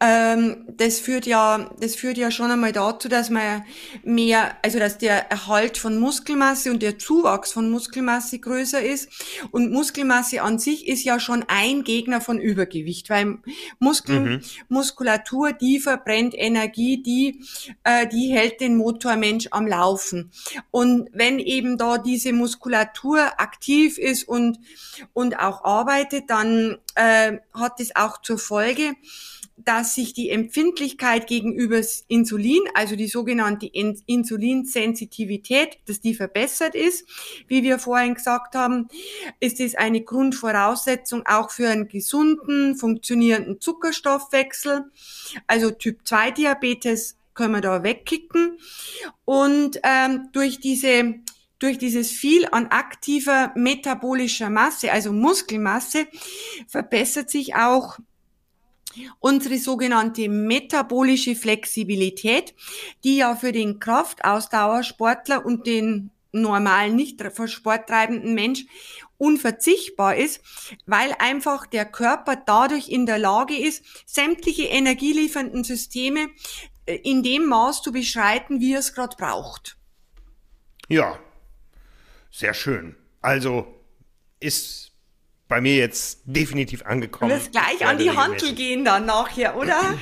ähm, 0.00 0.64
das 0.68 0.98
führt 1.00 1.26
ja, 1.26 1.70
das 1.80 1.96
führt 1.96 2.16
ja 2.16 2.30
schon 2.30 2.50
einmal 2.50 2.72
dazu, 2.72 3.10
dass 3.10 3.28
man 3.28 3.62
mehr, 4.04 4.56
also 4.62 4.78
dass 4.78 4.96
der 4.96 5.30
Erhalt 5.30 5.76
von 5.76 6.00
Muskelmasse 6.00 6.70
und 6.70 6.82
der 6.82 6.98
Zuwachs 6.98 7.52
von 7.52 7.70
Muskelmasse 7.70 8.38
größer 8.38 8.82
ist. 8.82 9.10
Und 9.50 9.70
Muskelmasse 9.70 10.40
an 10.40 10.58
sich 10.58 10.88
ist 10.88 11.04
ja 11.04 11.20
schon 11.20 11.44
ein 11.46 11.84
Gegner 11.84 12.22
von 12.22 12.38
Übergewicht, 12.38 13.10
weil 13.10 13.36
Muskel, 13.78 14.20
mhm. 14.20 14.40
Muskulatur, 14.70 15.52
die 15.52 15.78
verbrennt 15.78 16.34
Energie, 16.34 17.02
die, 17.02 17.44
äh, 17.84 18.06
die 18.06 18.32
hält 18.32 18.62
den 18.62 18.78
Motormensch 18.78 19.48
am 19.50 19.66
Laufen. 19.66 20.30
Und 20.70 21.10
wenn 21.12 21.38
eben 21.38 21.76
da 21.76 21.98
diese 21.98 22.32
Muskulatur 22.32 23.38
aktiv 23.38 23.98
ist 23.98 24.26
und, 24.26 24.58
und 25.12 25.38
auch 25.38 25.62
arbeitet, 25.62 26.30
dann 26.30 26.45
dann 26.46 26.78
äh, 26.94 27.38
hat 27.52 27.80
es 27.80 27.96
auch 27.96 28.22
zur 28.22 28.38
Folge, 28.38 28.94
dass 29.58 29.94
sich 29.94 30.12
die 30.12 30.28
Empfindlichkeit 30.30 31.26
gegenüber 31.26 31.80
Insulin, 32.08 32.62
also 32.74 32.94
die 32.94 33.08
sogenannte 33.08 33.66
Insulinsensitivität, 33.66 35.78
dass 35.86 36.00
die 36.00 36.14
verbessert 36.14 36.74
ist. 36.74 37.08
Wie 37.48 37.62
wir 37.62 37.78
vorhin 37.78 38.14
gesagt 38.14 38.54
haben, 38.54 38.88
ist 39.40 39.60
es 39.60 39.74
eine 39.74 40.02
Grundvoraussetzung 40.02 41.24
auch 41.26 41.50
für 41.50 41.70
einen 41.70 41.88
gesunden, 41.88 42.76
funktionierenden 42.76 43.60
Zuckerstoffwechsel. 43.60 44.84
Also 45.46 45.70
Typ 45.70 46.06
2 46.06 46.32
Diabetes 46.32 47.16
können 47.32 47.54
wir 47.54 47.62
da 47.62 47.82
wegkicken. 47.82 48.58
Und 49.24 49.80
ähm, 49.82 50.28
durch 50.32 50.60
diese 50.60 51.14
durch 51.58 51.78
dieses 51.78 52.10
viel 52.10 52.46
an 52.50 52.66
aktiver 52.66 53.52
metabolischer 53.54 54.50
Masse, 54.50 54.92
also 54.92 55.12
Muskelmasse, 55.12 56.06
verbessert 56.68 57.30
sich 57.30 57.54
auch 57.54 57.98
unsere 59.20 59.58
sogenannte 59.58 60.28
metabolische 60.28 61.34
Flexibilität, 61.34 62.54
die 63.04 63.16
ja 63.16 63.36
für 63.36 63.52
den 63.52 63.78
Kraftausdauersportler 63.78 65.44
und 65.44 65.66
den 65.66 66.10
normalen, 66.32 66.96
nicht 66.96 67.22
sporttreibenden 67.46 68.34
Mensch 68.34 68.66
unverzichtbar 69.18 70.16
ist, 70.16 70.42
weil 70.84 71.14
einfach 71.18 71.66
der 71.66 71.86
Körper 71.86 72.36
dadurch 72.36 72.88
in 72.88 73.06
der 73.06 73.18
Lage 73.18 73.56
ist, 73.56 73.82
sämtliche 74.04 74.64
energieliefernden 74.64 75.64
Systeme 75.64 76.28
äh, 76.84 76.96
in 76.96 77.22
dem 77.22 77.46
Maß 77.46 77.82
zu 77.82 77.92
beschreiten, 77.92 78.60
wie 78.60 78.74
er 78.74 78.80
es 78.80 78.94
gerade 78.94 79.16
braucht. 79.16 79.78
Ja, 80.88 81.18
sehr 82.36 82.52
schön. 82.52 82.96
Also 83.22 83.66
ist 84.40 84.92
bei 85.48 85.60
mir 85.60 85.76
jetzt 85.76 86.20
definitiv 86.24 86.84
angekommen. 86.84 87.30
Du 87.30 87.36
wirst 87.36 87.52
gleich 87.52 87.86
an 87.86 87.96
die 87.96 88.10
Hantel 88.10 88.54
gehen 88.54 88.84
dann 88.84 89.06
nachher, 89.06 89.56
oder? 89.56 89.94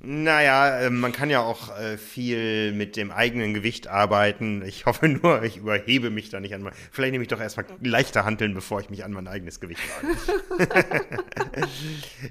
Naja, 0.00 0.80
äh, 0.80 0.90
man 0.90 1.12
kann 1.12 1.30
ja 1.30 1.40
auch 1.40 1.78
äh, 1.78 1.96
viel 1.96 2.72
mit 2.72 2.96
dem 2.96 3.12
eigenen 3.12 3.54
Gewicht 3.54 3.86
arbeiten. 3.86 4.62
Ich 4.66 4.84
hoffe 4.84 5.08
nur, 5.08 5.42
ich 5.44 5.58
überhebe 5.58 6.10
mich 6.10 6.28
da 6.28 6.40
nicht 6.40 6.54
an 6.54 6.62
mein. 6.62 6.72
Vielleicht 6.90 7.12
nehme 7.12 7.22
ich 7.22 7.28
doch 7.28 7.40
erstmal 7.40 7.66
leichter 7.80 8.24
handeln, 8.24 8.52
bevor 8.52 8.80
ich 8.80 8.90
mich 8.90 9.04
an 9.04 9.12
mein 9.12 9.28
eigenes 9.28 9.60
Gewicht 9.60 9.80
wage. 10.02 11.06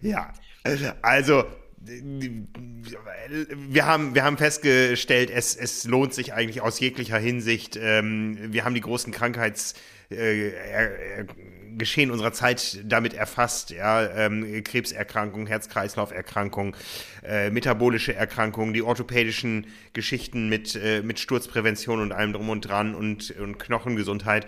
ja, 0.02 0.34
also 1.02 1.46
wir 1.86 3.86
haben, 3.86 4.16
wir 4.16 4.24
haben 4.24 4.38
festgestellt, 4.38 5.30
es, 5.30 5.56
es 5.56 5.84
lohnt 5.84 6.14
sich 6.14 6.34
eigentlich 6.34 6.62
aus 6.62 6.80
jeglicher 6.80 7.18
Hinsicht. 7.18 7.78
Ähm, 7.82 8.54
wir 8.54 8.64
haben 8.64 8.74
die 8.74 8.82
großen 8.82 9.12
Krankheitsgeschehen 9.12 12.10
äh, 12.10 12.12
unserer 12.12 12.32
Zeit 12.32 12.80
damit 12.86 13.14
erfasst. 13.14 13.72
Ja, 13.72 14.10
ähm, 14.10 14.64
Krebserkrankungen, 14.64 15.48
Herz-Kreislauf-Erkrankungen, 15.48 16.76
äh, 17.24 17.50
metabolische 17.50 18.16
Erkrankungen, 18.16 18.74
die 18.74 18.82
orthopädischen 18.82 19.68
Geschichten 19.92 20.48
mit, 20.48 20.76
äh, 20.76 21.02
mit 21.02 21.20
Sturzprävention 21.20 22.00
und 22.00 22.14
allem 22.14 22.34
drum 22.34 22.50
und 22.50 22.62
dran 22.62 22.96
und, 22.96 23.32
und 23.32 23.60
Knochengesundheit. 23.60 24.48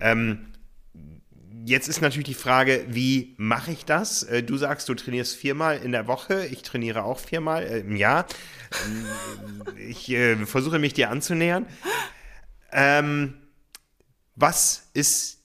Ähm, 0.00 0.53
Jetzt 1.66 1.88
ist 1.88 2.02
natürlich 2.02 2.26
die 2.26 2.34
Frage, 2.34 2.84
wie 2.88 3.34
mache 3.38 3.72
ich 3.72 3.86
das? 3.86 4.22
Äh, 4.24 4.42
du 4.42 4.58
sagst, 4.58 4.88
du 4.88 4.94
trainierst 4.94 5.34
viermal 5.34 5.78
in 5.78 5.92
der 5.92 6.06
Woche. 6.06 6.44
Ich 6.46 6.62
trainiere 6.62 7.04
auch 7.04 7.18
viermal 7.18 7.62
äh, 7.62 7.78
im 7.78 7.96
Jahr. 7.96 8.26
Ähm, 8.86 9.62
ich 9.78 10.10
äh, 10.10 10.36
versuche 10.44 10.78
mich 10.78 10.92
dir 10.92 11.08
anzunähern. 11.08 11.66
Ähm, 12.70 13.34
was 14.36 14.90
ist 14.92 15.38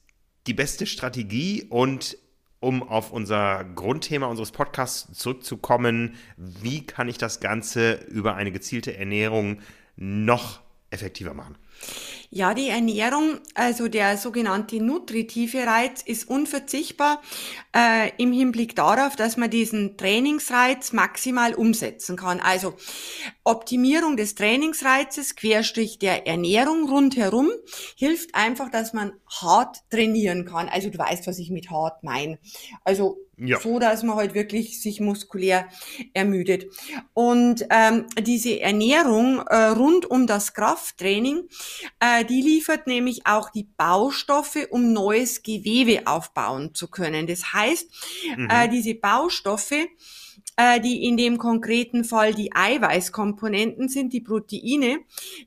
die 0.46 0.54
beste 0.54 0.86
Strategie 0.88 1.68
und 1.70 2.18
um 2.60 2.84
auf 2.84 3.14
unser 3.14 3.64
Grundthema 3.64 4.26
unseres 4.26 4.52
Podcasts 4.52 5.18
zurückzukommen, 5.18 6.16
wie 6.36 6.86
kann 6.86 7.08
ich 7.08 7.18
das 7.18 7.40
Ganze 7.40 7.94
über 8.10 8.36
eine 8.36 8.52
gezielte 8.52 8.98
Ernährung 8.98 9.62
noch 9.96 10.60
effektiver 10.92 11.34
machen? 11.34 11.58
Ja, 12.32 12.54
die 12.54 12.68
Ernährung, 12.68 13.40
also 13.56 13.88
der 13.88 14.18
sogenannte 14.18 14.84
nutritive 14.84 15.66
Reiz, 15.66 16.04
ist 16.04 16.30
unverzichtbar 16.30 17.22
äh, 17.76 18.12
im 18.18 18.32
Hinblick 18.32 18.76
darauf, 18.76 19.16
dass 19.16 19.38
man 19.38 19.50
diesen 19.50 19.98
Trainingsreiz 19.98 20.94
maximal 20.94 21.56
umsetzen 21.56 22.18
kann. 22.18 22.40
Also 22.40 22.76
Optimierung 23.44 24.16
des 24.16 24.36
Trainingsreizes, 24.36 25.36
Querstrich 25.36 25.98
der 25.98 26.28
Ernährung 26.28 26.88
rundherum, 26.88 27.50
hilft 27.96 28.36
einfach, 28.36 28.70
dass 28.70 28.94
man 28.94 29.14
hart 29.42 29.78
trainieren 29.90 30.46
kann. 30.46 30.70
Also 30.70 30.90
du 30.90 31.00
weißt, 31.00 31.26
was 31.26 31.40
ich 31.40 31.50
mit 31.50 31.72
hart 31.72 32.04
meine. 32.04 32.38
Also 32.84 33.18
ja. 33.40 33.60
so, 33.60 33.80
dass 33.80 34.04
man 34.04 34.16
halt 34.16 34.34
wirklich 34.34 34.82
sich 34.82 35.00
muskulär 35.00 35.68
ermüdet. 36.14 36.66
Und 37.14 37.66
ähm, 37.70 38.06
diese 38.22 38.60
Ernährung 38.60 39.40
äh, 39.48 39.56
rund 39.56 40.06
um 40.10 40.28
das 40.28 40.54
Krafttraining, 40.54 41.48
äh, 42.00 42.26
die 42.26 42.42
liefert 42.42 42.88
nämlich 42.88 43.26
auch 43.26 43.50
die 43.50 43.68
Baustoffe, 43.78 44.68
um 44.70 44.94
neues 44.94 45.44
Gewebe 45.44 46.06
aufbauen 46.06 46.74
zu 46.74 46.90
können. 46.90 47.28
Das 47.28 47.54
heißt, 47.54 47.90
mhm. 48.38 48.50
äh, 48.50 48.70
diese 48.70 48.96
Baustoffe, 48.96 49.88
äh, 50.56 50.80
die 50.80 51.06
in 51.06 51.18
dem 51.18 51.38
konkreten 51.38 52.04
Fall 52.04 52.34
die 52.34 52.56
Eiweißkomponenten 52.56 53.90
sind, 53.90 54.14
die 54.14 54.22
Proteine, 54.22 55.00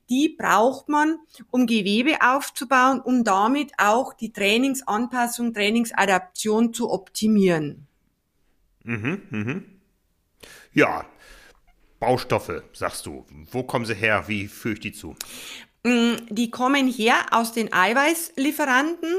die 0.09 0.29
braucht 0.31 0.89
man, 0.89 1.19
um 1.51 1.67
Gewebe 1.67 2.19
aufzubauen, 2.21 3.01
um 3.01 3.25
damit 3.25 3.73
auch 3.79 4.15
die 4.15 4.33
Trainingsanpassung, 4.33 5.55
Trainingsadaption 5.55 6.73
zu 6.73 6.91
optimieren. 6.91 7.87
Mhm, 8.85 9.23
mhm. 9.31 9.65
Ja, 10.73 11.07
Baustoffe, 12.01 12.65
sagst 12.73 13.07
du. 13.07 13.25
Wo 13.51 13.63
kommen 13.63 13.85
sie 13.85 13.95
her? 13.95 14.25
Wie 14.27 14.49
führe 14.49 14.75
ich 14.75 14.81
die 14.81 14.93
zu? 14.93 15.15
Mm, 15.85 16.15
die 16.31 16.51
kommen 16.51 16.89
her 16.89 17.15
aus 17.31 17.53
den 17.53 17.73
Eiweißlieferanten 17.73 19.15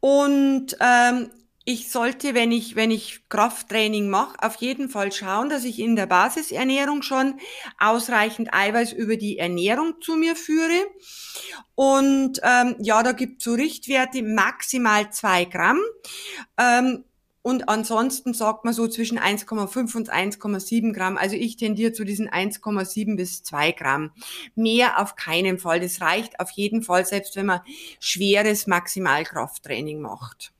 und 0.00 0.76
ähm, 0.80 1.30
ich 1.64 1.90
sollte, 1.90 2.34
wenn 2.34 2.50
ich, 2.50 2.74
wenn 2.74 2.90
ich 2.90 3.28
Krafttraining 3.28 4.08
mache, 4.08 4.36
auf 4.42 4.56
jeden 4.56 4.88
Fall 4.88 5.12
schauen, 5.12 5.48
dass 5.48 5.64
ich 5.64 5.78
in 5.78 5.94
der 5.94 6.06
Basisernährung 6.06 7.02
schon 7.02 7.38
ausreichend 7.78 8.52
Eiweiß 8.52 8.92
über 8.92 9.16
die 9.16 9.38
Ernährung 9.38 9.94
zu 10.00 10.16
mir 10.16 10.34
führe. 10.34 10.86
Und 11.74 12.40
ähm, 12.42 12.76
ja, 12.80 13.02
da 13.02 13.12
gibt 13.12 13.38
es 13.38 13.44
so 13.44 13.54
Richtwerte 13.54 14.22
maximal 14.22 15.10
zwei 15.12 15.44
Gramm. 15.44 15.78
Ähm, 16.58 17.04
und 17.42 17.68
ansonsten 17.68 18.34
sagt 18.34 18.64
man 18.64 18.72
so 18.72 18.86
zwischen 18.86 19.18
1,5 19.18 19.96
und 19.96 20.12
1,7 20.12 20.92
Gramm. 20.92 21.18
Also 21.18 21.34
ich 21.34 21.56
tendiere 21.56 21.92
zu 21.92 22.04
diesen 22.04 22.28
1,7 22.28 23.16
bis 23.16 23.42
2 23.42 23.72
Gramm. 23.72 24.12
Mehr 24.54 25.00
auf 25.00 25.16
keinen 25.16 25.58
Fall. 25.58 25.80
Das 25.80 26.00
reicht 26.00 26.38
auf 26.38 26.50
jeden 26.50 26.82
Fall, 26.82 27.04
selbst 27.04 27.34
wenn 27.34 27.46
man 27.46 27.60
schweres 27.98 28.68
Maximalkrafttraining 28.68 30.00
macht. 30.00 30.52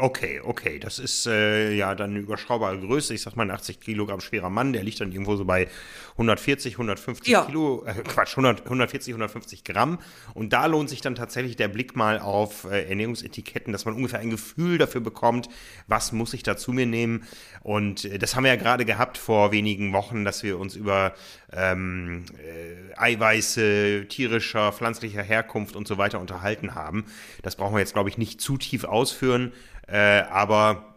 Okay, 0.00 0.40
okay, 0.44 0.78
das 0.78 1.00
ist 1.00 1.26
äh, 1.26 1.72
ja 1.74 1.92
dann 1.96 2.10
eine 2.10 2.20
überschaubare 2.20 2.78
Größe. 2.78 3.14
Ich 3.14 3.22
sag 3.22 3.34
mal, 3.34 3.42
ein 3.42 3.50
80 3.50 3.80
Kilogramm 3.80 4.20
schwerer 4.20 4.48
Mann, 4.48 4.72
der 4.72 4.84
liegt 4.84 5.00
dann 5.00 5.10
irgendwo 5.10 5.34
so 5.34 5.44
bei 5.44 5.66
140, 6.12 6.74
150 6.74 7.26
ja. 7.26 7.44
Kilo, 7.44 7.84
äh, 7.84 7.94
Quatsch, 8.04 8.30
100, 8.30 8.62
140, 8.62 9.12
150 9.12 9.64
Gramm. 9.64 9.98
Und 10.34 10.52
da 10.52 10.66
lohnt 10.66 10.88
sich 10.88 11.00
dann 11.00 11.16
tatsächlich 11.16 11.56
der 11.56 11.66
Blick 11.66 11.96
mal 11.96 12.20
auf 12.20 12.62
äh, 12.70 12.88
Ernährungsetiketten, 12.88 13.72
dass 13.72 13.86
man 13.86 13.94
ungefähr 13.94 14.20
ein 14.20 14.30
Gefühl 14.30 14.78
dafür 14.78 15.00
bekommt, 15.00 15.48
was 15.88 16.12
muss 16.12 16.32
ich 16.32 16.44
da 16.44 16.56
zu 16.56 16.72
mir 16.72 16.86
nehmen. 16.86 17.24
Und 17.64 18.04
äh, 18.04 18.18
das 18.20 18.36
haben 18.36 18.44
wir 18.44 18.52
ja 18.52 18.56
gerade 18.56 18.84
gehabt 18.84 19.18
vor 19.18 19.50
wenigen 19.50 19.92
Wochen, 19.92 20.24
dass 20.24 20.44
wir 20.44 20.60
uns 20.60 20.76
über 20.76 21.12
ähm, 21.52 22.24
äh, 22.38 22.96
Eiweiße 22.96 24.06
tierischer, 24.08 24.72
pflanzlicher 24.72 25.22
Herkunft 25.22 25.76
und 25.76 25.88
so 25.88 25.98
weiter 25.98 26.20
unterhalten 26.20 26.74
haben. 26.74 27.06
Das 27.42 27.56
brauchen 27.56 27.74
wir 27.74 27.80
jetzt, 27.80 27.94
glaube 27.94 28.08
ich, 28.08 28.18
nicht 28.18 28.40
zu 28.40 28.56
tief 28.56 28.84
ausführen. 28.84 29.52
Äh, 29.86 30.22
aber 30.30 30.94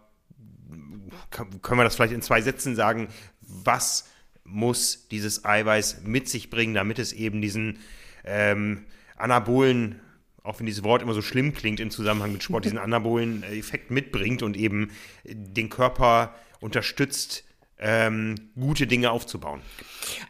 können 1.29 1.79
wir 1.79 1.83
das 1.83 1.95
vielleicht 1.95 2.13
in 2.13 2.21
zwei 2.21 2.41
Sätzen 2.41 2.75
sagen? 2.75 3.07
Was 3.41 4.09
muss 4.43 5.07
dieses 5.07 5.45
Eiweiß 5.45 6.01
mit 6.03 6.27
sich 6.27 6.49
bringen, 6.49 6.73
damit 6.73 6.99
es 6.99 7.13
eben 7.13 7.41
diesen 7.41 7.79
ähm, 8.25 8.85
anabolen, 9.15 9.99
auch 10.43 10.59
wenn 10.59 10.65
dieses 10.65 10.83
Wort 10.83 11.01
immer 11.01 11.13
so 11.13 11.21
schlimm 11.21 11.53
klingt 11.53 11.79
im 11.79 11.91
Zusammenhang 11.91 12.33
mit 12.33 12.43
Sport, 12.43 12.65
diesen 12.65 12.77
anabolen 12.79 13.43
Effekt 13.43 13.91
mitbringt 13.91 14.43
und 14.43 14.57
eben 14.57 14.91
den 15.23 15.69
Körper 15.69 16.35
unterstützt, 16.59 17.45
ähm, 17.81 18.51
gute 18.55 18.87
Dinge 18.87 19.11
aufzubauen? 19.11 19.61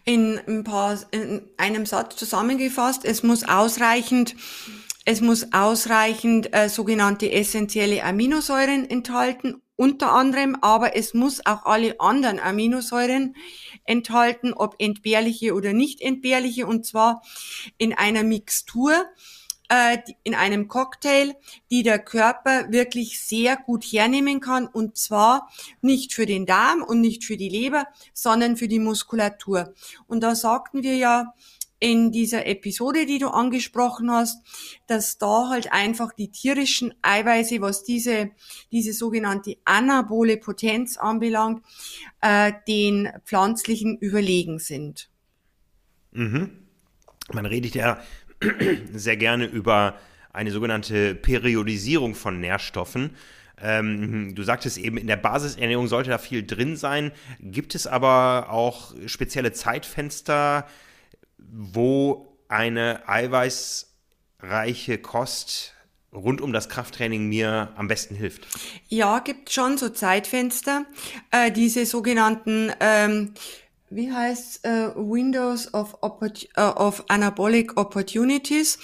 In, 0.06 0.40
ein 0.48 0.64
paar, 0.64 0.98
in 1.12 1.42
einem 1.58 1.86
Satz 1.86 2.16
zusammengefasst, 2.16 3.06
es 3.06 3.24
muss 3.24 3.44
ausreichend 3.44 4.36
es 5.04 5.20
muss 5.20 5.52
ausreichend 5.52 6.54
äh, 6.54 6.70
sogenannte 6.70 7.32
essentielle 7.32 8.04
Aminosäuren 8.04 8.88
enthalten, 8.88 9.62
unter 9.76 10.12
anderem, 10.12 10.56
aber 10.62 10.96
es 10.96 11.16
muss 11.16 11.44
auch 11.44 11.66
alle 11.66 12.00
anderen 12.00 12.40
Aminosäuren 12.40 13.36
enthalten, 13.84 14.54
ob 14.54 14.76
entbehrliche 14.78 15.56
oder 15.56 15.74
nicht 15.74 16.02
entbehrliche, 16.02 16.68
und 16.68 16.86
zwar 16.86 17.24
in 17.80 17.94
einer 17.94 18.22
Mixtur, 18.22 18.94
in 20.24 20.36
einem 20.36 20.68
Cocktail, 20.68 21.34
die 21.70 21.84
der 21.84 22.00
Körper 22.00 22.72
wirklich 22.72 23.22
sehr 23.22 23.56
gut 23.56 23.84
hernehmen 23.84 24.40
kann, 24.42 24.68
und 24.68 24.98
zwar 24.98 25.50
nicht 25.82 26.14
für 26.14 26.26
den 26.26 26.46
Darm 26.46 26.84
und 26.84 27.00
nicht 27.00 27.24
für 27.24 27.38
die 27.38 27.50
Leber, 27.50 27.86
sondern 28.14 28.58
für 28.58 28.68
die 28.68 28.80
Muskulatur. 28.80 29.74
Und 30.08 30.22
da 30.22 30.36
sagten 30.36 30.84
wir 30.84 30.96
ja, 30.96 31.34
in 31.82 32.12
dieser 32.12 32.46
Episode, 32.46 33.08
die 33.08 33.18
du 33.18 33.30
angesprochen 33.30 34.12
hast, 34.12 34.46
dass 34.86 35.18
da 35.18 35.50
halt 35.50 35.72
einfach 35.72 36.14
die 36.14 36.30
tierischen 36.30 36.94
Eiweiße, 37.02 37.60
was 37.60 37.84
diese, 37.84 38.30
diese 38.72 38.94
sogenannte 38.94 39.58
anabole 39.66 40.38
Potenz 40.38 40.98
anbelangt, 40.98 41.66
äh, 42.22 42.54
den 42.68 43.10
pflanzlichen 43.26 43.98
überlegen 43.98 44.60
sind. 44.60 45.10
Mhm. 46.12 46.68
Man 47.34 47.46
redet 47.46 47.76
ja 47.76 48.00
sehr 48.94 49.18
gerne 49.18 49.46
über 49.46 49.98
eine 50.34 50.52
sogenannte 50.52 51.16
Periodisierung 51.16 52.16
von 52.16 52.40
Nährstoffen. 52.40 53.16
Ähm, 53.62 54.34
du 54.34 54.44
sagtest 54.44 54.78
eben, 54.78 54.98
in 54.98 55.08
der 55.08 55.18
Basisernährung 55.18 55.88
sollte 55.88 56.10
da 56.10 56.18
viel 56.18 56.46
drin 56.46 56.78
sein. 56.78 57.12
Gibt 57.40 57.76
es 57.76 57.86
aber 57.88 58.48
auch 58.50 58.94
spezielle 59.06 59.52
Zeitfenster, 59.52 60.68
wo 61.38 62.38
eine 62.48 63.08
eiweißreiche 63.08 64.98
Kost 64.98 65.76
rund 66.14 66.42
um 66.42 66.52
das 66.54 66.68
Krafttraining 66.70 67.28
mir 67.28 67.72
am 67.76 67.88
besten 67.88 68.16
hilft? 68.16 68.48
Ja, 68.88 69.20
gibt 69.20 69.52
schon 69.52 69.78
so 69.78 69.90
Zeitfenster, 69.90 70.86
äh, 71.32 71.52
diese 71.52 71.86
sogenannten 71.86 72.72
ähm, 72.80 73.34
wie 73.92 74.12
heißt 74.12 74.66
äh, 74.66 74.90
Windows 74.96 75.74
of, 75.74 75.98
äh, 76.02 76.62
of 76.62 77.04
Anabolic 77.10 77.78
Opportunities. 77.78 78.80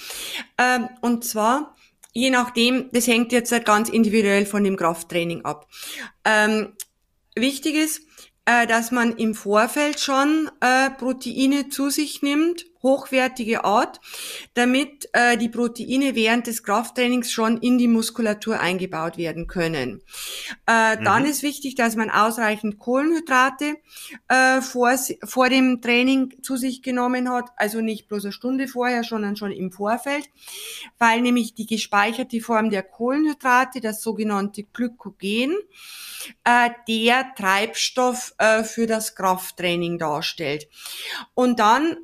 Ähm, 0.58 0.88
und 1.00 1.24
zwar, 1.24 1.74
je 2.12 2.30
nachdem, 2.30 2.90
das 2.92 3.06
hängt 3.06 3.32
jetzt 3.32 3.52
ganz 3.64 3.88
individuell 3.88 4.46
von 4.46 4.62
dem 4.62 4.76
Krafttraining 4.76 5.44
ab. 5.44 5.66
Ähm, 6.24 6.74
wichtig 7.34 7.74
ist, 7.74 8.02
äh, 8.44 8.66
dass 8.66 8.90
man 8.90 9.16
im 9.16 9.34
Vorfeld 9.34 9.98
schon 9.98 10.50
äh, 10.60 10.90
Proteine 10.90 11.68
zu 11.68 11.90
sich 11.90 12.22
nimmt, 12.22 12.66
hochwertige 12.82 13.64
Art, 13.64 14.00
damit 14.54 15.08
äh, 15.12 15.36
die 15.36 15.48
Proteine 15.48 16.14
während 16.14 16.46
des 16.46 16.62
Krafttrainings 16.62 17.32
schon 17.32 17.58
in 17.58 17.78
die 17.78 17.88
Muskulatur 17.88 18.60
eingebaut 18.60 19.18
werden 19.18 19.46
können. 19.46 20.02
Äh, 20.66 20.96
mhm. 20.96 21.04
Dann 21.04 21.24
ist 21.24 21.42
wichtig, 21.42 21.74
dass 21.74 21.96
man 21.96 22.10
ausreichend 22.10 22.78
Kohlenhydrate 22.78 23.76
äh, 24.28 24.60
vor, 24.60 24.94
vor 25.24 25.48
dem 25.48 25.80
Training 25.80 26.42
zu 26.42 26.56
sich 26.56 26.82
genommen 26.82 27.30
hat, 27.30 27.50
also 27.56 27.80
nicht 27.80 28.08
bloß 28.08 28.24
eine 28.26 28.32
Stunde 28.32 28.68
vorher, 28.68 29.02
sondern 29.02 29.36
schon 29.36 29.52
im 29.52 29.72
Vorfeld, 29.72 30.28
weil 30.98 31.20
nämlich 31.20 31.54
die 31.54 31.66
gespeicherte 31.66 32.40
Form 32.40 32.70
der 32.70 32.82
Kohlenhydrate, 32.82 33.80
das 33.80 34.02
sogenannte 34.02 34.64
Glykogen, 34.64 35.56
äh, 36.44 36.70
der 36.88 37.34
Treibstoff 37.36 38.34
äh, 38.38 38.64
für 38.64 38.86
das 38.86 39.14
Krafttraining 39.14 39.98
darstellt. 39.98 40.68
Und 41.34 41.60
dann 41.60 41.96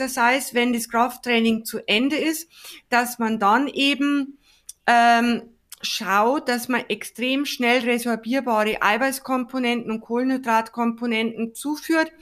Post-Exercise, 0.00 0.54
wenn 0.54 0.72
das 0.72 0.88
Krafttraining 0.88 1.64
zu 1.64 1.86
Ende 1.86 2.16
ist, 2.16 2.48
dass 2.88 3.18
man 3.18 3.38
dann 3.38 3.68
eben 3.68 4.38
ähm, 4.86 5.42
schaut, 5.82 6.48
dass 6.48 6.68
man 6.68 6.84
extrem 6.88 7.46
schnell 7.46 7.80
resorbierbare 7.80 8.82
Eiweißkomponenten 8.82 9.90
und 9.90 10.00
Kohlenhydratkomponenten 10.00 11.54
zuführt, 11.54 12.12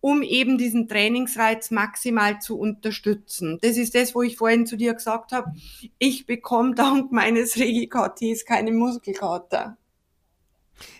um 0.00 0.22
eben 0.22 0.58
diesen 0.58 0.88
Trainingsreiz 0.88 1.70
maximal 1.70 2.40
zu 2.40 2.58
unterstützen. 2.58 3.58
Das 3.62 3.76
ist 3.76 3.94
das, 3.94 4.14
wo 4.14 4.22
ich 4.22 4.36
vorhin 4.36 4.66
zu 4.66 4.76
dir 4.76 4.94
gesagt 4.94 5.32
habe, 5.32 5.52
ich 5.98 6.26
bekomme 6.26 6.74
dank 6.74 7.12
meines 7.12 7.56
Regi-KTs 7.56 8.44
keine 8.44 8.72
Muskelkater. 8.72 9.76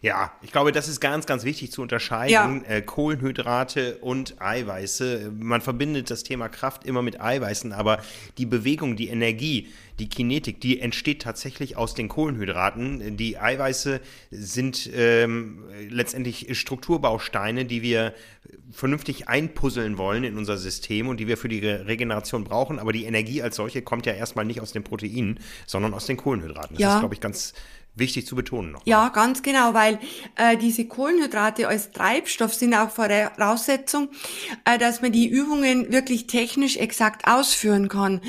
Ja, 0.00 0.32
ich 0.42 0.52
glaube, 0.52 0.72
das 0.72 0.88
ist 0.88 1.00
ganz, 1.00 1.26
ganz 1.26 1.44
wichtig 1.44 1.70
zu 1.72 1.82
unterscheiden. 1.82 2.64
Ja. 2.64 2.74
Äh, 2.76 2.82
Kohlenhydrate 2.82 3.98
und 3.98 4.40
Eiweiße. 4.40 5.32
Man 5.38 5.60
verbindet 5.60 6.10
das 6.10 6.22
Thema 6.22 6.48
Kraft 6.48 6.84
immer 6.84 7.02
mit 7.02 7.20
Eiweißen, 7.20 7.72
aber 7.72 8.02
die 8.38 8.46
Bewegung, 8.46 8.96
die 8.96 9.08
Energie, 9.08 9.68
die 9.98 10.08
Kinetik, 10.08 10.60
die 10.60 10.80
entsteht 10.80 11.22
tatsächlich 11.22 11.76
aus 11.76 11.94
den 11.94 12.08
Kohlenhydraten. 12.08 13.16
Die 13.16 13.38
Eiweiße 13.38 14.00
sind 14.30 14.90
ähm, 14.94 15.64
letztendlich 15.88 16.58
Strukturbausteine, 16.58 17.64
die 17.64 17.82
wir 17.82 18.14
vernünftig 18.70 19.28
einpuzzeln 19.28 19.96
wollen 19.98 20.24
in 20.24 20.36
unser 20.36 20.56
System 20.58 21.08
und 21.08 21.18
die 21.18 21.26
wir 21.26 21.36
für 21.36 21.48
die 21.48 21.66
Regeneration 21.66 22.44
brauchen. 22.44 22.78
Aber 22.78 22.92
die 22.92 23.04
Energie 23.04 23.42
als 23.42 23.56
solche 23.56 23.82
kommt 23.82 24.06
ja 24.06 24.12
erstmal 24.12 24.44
nicht 24.44 24.60
aus 24.60 24.72
den 24.72 24.84
Proteinen, 24.84 25.40
sondern 25.66 25.94
aus 25.94 26.06
den 26.06 26.16
Kohlenhydraten. 26.16 26.76
Das 26.76 26.82
ja. 26.82 26.94
ist, 26.94 27.00
glaube 27.00 27.14
ich, 27.14 27.20
ganz 27.20 27.54
wichtig 27.96 28.26
zu 28.26 28.36
betonen 28.36 28.72
noch. 28.72 28.86
Ja, 28.86 29.08
ganz 29.08 29.42
genau, 29.42 29.74
weil 29.74 29.98
äh, 30.36 30.56
diese 30.56 30.86
Kohlenhydrate 30.86 31.66
als 31.66 31.90
Treibstoff 31.90 32.54
sind 32.54 32.74
auch 32.74 32.90
Voraussetzung, 32.90 34.10
äh, 34.64 34.78
dass 34.78 35.02
man 35.02 35.12
die 35.12 35.28
Übungen 35.28 35.92
wirklich 35.92 36.26
technisch 36.26 36.76
exakt 36.76 37.26
ausführen 37.26 37.88
kann. 37.88 38.20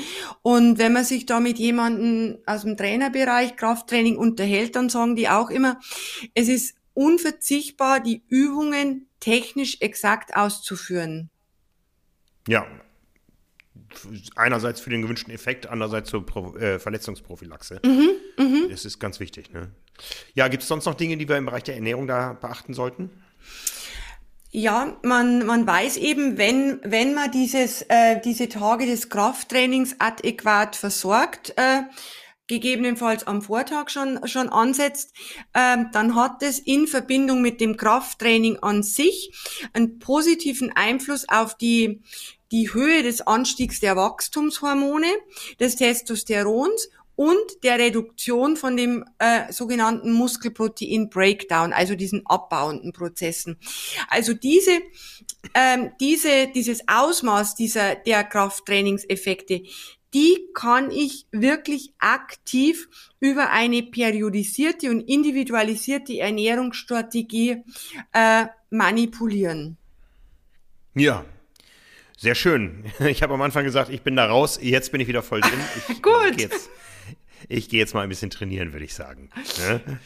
Und 0.42 0.78
wenn 0.78 0.92
man 0.92 1.04
sich 1.04 1.26
da 1.26 1.38
mit 1.40 1.58
jemandem 1.58 2.38
aus 2.46 2.62
dem 2.62 2.76
Trainerbereich 2.76 3.56
Krafttraining 3.56 4.16
unterhält, 4.16 4.74
dann 4.74 4.88
sagen 4.88 5.16
die 5.16 5.28
auch 5.28 5.50
immer, 5.50 5.78
es 6.34 6.48
ist 6.48 6.74
unverzichtbar, 6.94 8.00
die 8.00 8.22
Übungen 8.28 9.06
technisch 9.20 9.78
exakt 9.80 10.36
auszuführen. 10.36 11.30
Ja, 12.48 12.66
einerseits 14.36 14.80
für 14.80 14.90
den 14.90 15.02
gewünschten 15.02 15.32
Effekt, 15.32 15.66
andererseits 15.66 16.10
zur 16.10 16.24
Pro 16.24 16.56
äh, 16.56 16.78
Verletzungsprophylaxe. 16.78 17.80
Mhm, 17.84 18.10
mh. 18.36 18.68
Das 18.70 18.84
ist 18.84 18.98
ganz 18.98 19.20
wichtig. 19.20 19.52
Ne? 19.52 19.70
Ja, 20.34 20.48
gibt 20.48 20.62
es 20.62 20.68
sonst 20.68 20.86
noch 20.86 20.94
Dinge, 20.94 21.16
die 21.16 21.28
wir 21.28 21.36
im 21.36 21.46
Bereich 21.46 21.64
der 21.64 21.74
Ernährung 21.74 22.06
da 22.06 22.34
beachten 22.34 22.74
sollten? 22.74 23.10
Ja, 24.50 24.96
man, 25.02 25.44
man 25.44 25.66
weiß 25.66 25.98
eben, 25.98 26.38
wenn, 26.38 26.80
wenn 26.82 27.14
man 27.14 27.30
dieses, 27.30 27.82
äh, 27.82 28.20
diese 28.24 28.48
Tage 28.48 28.86
des 28.86 29.10
Krafttrainings 29.10 29.96
adäquat 29.98 30.74
versorgt, 30.74 31.52
äh, 31.56 31.82
gegebenenfalls 32.48 33.26
am 33.26 33.42
Vortag 33.42 33.90
schon, 33.90 34.26
schon 34.26 34.48
ansetzt, 34.48 35.14
ähm, 35.54 35.90
dann 35.92 36.14
hat 36.14 36.42
es 36.42 36.58
in 36.58 36.86
Verbindung 36.86 37.42
mit 37.42 37.60
dem 37.60 37.76
Krafttraining 37.76 38.58
an 38.60 38.82
sich 38.82 39.32
einen 39.72 39.98
positiven 39.98 40.72
Einfluss 40.74 41.28
auf 41.28 41.56
die, 41.56 42.02
die 42.50 42.72
Höhe 42.72 43.02
des 43.02 43.20
Anstiegs 43.26 43.80
der 43.80 43.96
Wachstumshormone, 43.96 45.08
des 45.60 45.76
Testosterons 45.76 46.88
und 47.18 47.64
der 47.64 47.80
Reduktion 47.80 48.56
von 48.56 48.76
dem 48.76 49.04
äh, 49.18 49.52
sogenannten 49.52 50.12
Muskelprotein 50.12 51.10
Breakdown, 51.10 51.72
also 51.72 51.96
diesen 51.96 52.24
abbauenden 52.26 52.92
Prozessen. 52.92 53.58
Also 54.08 54.34
diese, 54.34 54.70
ähm, 55.52 55.90
diese, 56.00 56.46
dieses 56.54 56.86
Ausmaß 56.86 57.56
dieser 57.56 57.96
der 57.96 58.22
Krafttrainingseffekte, 58.22 59.64
die 60.14 60.48
kann 60.54 60.90
ich 60.90 61.26
wirklich 61.32 61.92
aktiv 61.98 62.88
über 63.20 63.50
eine 63.50 63.82
periodisierte 63.82 64.90
und 64.90 65.00
individualisierte 65.02 66.18
Ernährungsstrategie 66.18 67.62
äh, 68.12 68.46
manipulieren. 68.70 69.76
Ja, 70.94 71.24
sehr 72.16 72.34
schön. 72.34 72.84
Ich 73.00 73.22
habe 73.22 73.34
am 73.34 73.42
Anfang 73.42 73.64
gesagt, 73.64 73.90
ich 73.90 74.02
bin 74.02 74.16
da 74.16 74.26
raus. 74.26 74.58
Jetzt 74.60 74.92
bin 74.92 75.00
ich 75.00 75.08
wieder 75.08 75.22
voll 75.22 75.40
drin. 75.40 75.60
Ich, 75.88 76.02
Gut. 76.02 76.40
Jetzt, 76.40 76.70
ich 77.48 77.68
gehe 77.68 77.78
jetzt 77.78 77.94
mal 77.94 78.02
ein 78.02 78.08
bisschen 78.08 78.30
trainieren, 78.30 78.72
würde 78.72 78.84
ich 78.84 78.94
sagen. 78.94 79.30
Ne? 79.58 80.00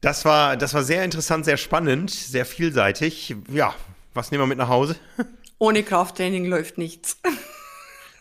Das 0.00 0.24
war, 0.24 0.56
das 0.56 0.74
war 0.74 0.84
sehr 0.84 1.04
interessant, 1.04 1.44
sehr 1.44 1.56
spannend, 1.56 2.10
sehr 2.10 2.44
vielseitig. 2.44 3.34
Ja, 3.50 3.74
was 4.14 4.30
nehmen 4.30 4.42
wir 4.42 4.46
mit 4.46 4.58
nach 4.58 4.68
Hause? 4.68 4.96
Ohne 5.58 5.82
Krafttraining 5.82 6.44
läuft 6.44 6.78
nichts. 6.78 7.18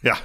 Ja, 0.02 0.18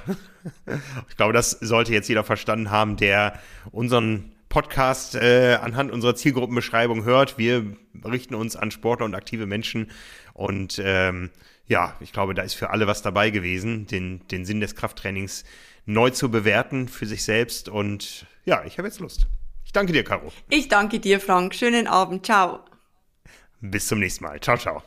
ich 1.09 1.17
glaube, 1.17 1.33
das 1.33 1.51
sollte 1.51 1.93
jetzt 1.93 2.09
jeder 2.09 2.23
verstanden 2.23 2.71
haben, 2.71 2.97
der 2.97 3.39
unseren 3.71 4.31
Podcast 4.49 5.15
äh, 5.15 5.57
anhand 5.61 5.91
unserer 5.91 6.15
Zielgruppenbeschreibung 6.15 7.03
hört. 7.05 7.37
Wir 7.37 7.65
richten 8.05 8.35
uns 8.35 8.55
an 8.55 8.71
Sportler 8.71 9.05
und 9.05 9.15
aktive 9.15 9.45
Menschen 9.45 9.89
und 10.33 10.81
ähm, 10.83 11.31
ja, 11.67 11.95
ich 12.01 12.11
glaube, 12.11 12.33
da 12.33 12.41
ist 12.41 12.53
für 12.53 12.69
alle 12.69 12.87
was 12.87 13.01
dabei 13.01 13.29
gewesen, 13.29 13.87
den, 13.87 14.27
den 14.27 14.45
Sinn 14.45 14.59
des 14.59 14.75
Krafttrainings 14.75 15.43
neu 15.85 16.09
zu 16.09 16.29
bewerten 16.29 16.87
für 16.87 17.05
sich 17.05 17.23
selbst. 17.23 17.69
Und 17.69 18.25
ja, 18.45 18.63
ich 18.65 18.77
habe 18.77 18.87
jetzt 18.87 18.99
Lust. 18.99 19.27
Ich 19.65 19.71
danke 19.71 19.93
dir, 19.93 20.03
Caro. 20.03 20.31
Ich 20.49 20.67
danke 20.67 20.99
dir, 20.99 21.19
Frank. 21.19 21.55
Schönen 21.55 21.87
Abend. 21.87 22.25
Ciao. 22.25 22.59
Bis 23.61 23.87
zum 23.87 23.99
nächsten 23.99 24.23
Mal. 24.25 24.39
Ciao, 24.39 24.57
ciao. 24.57 24.83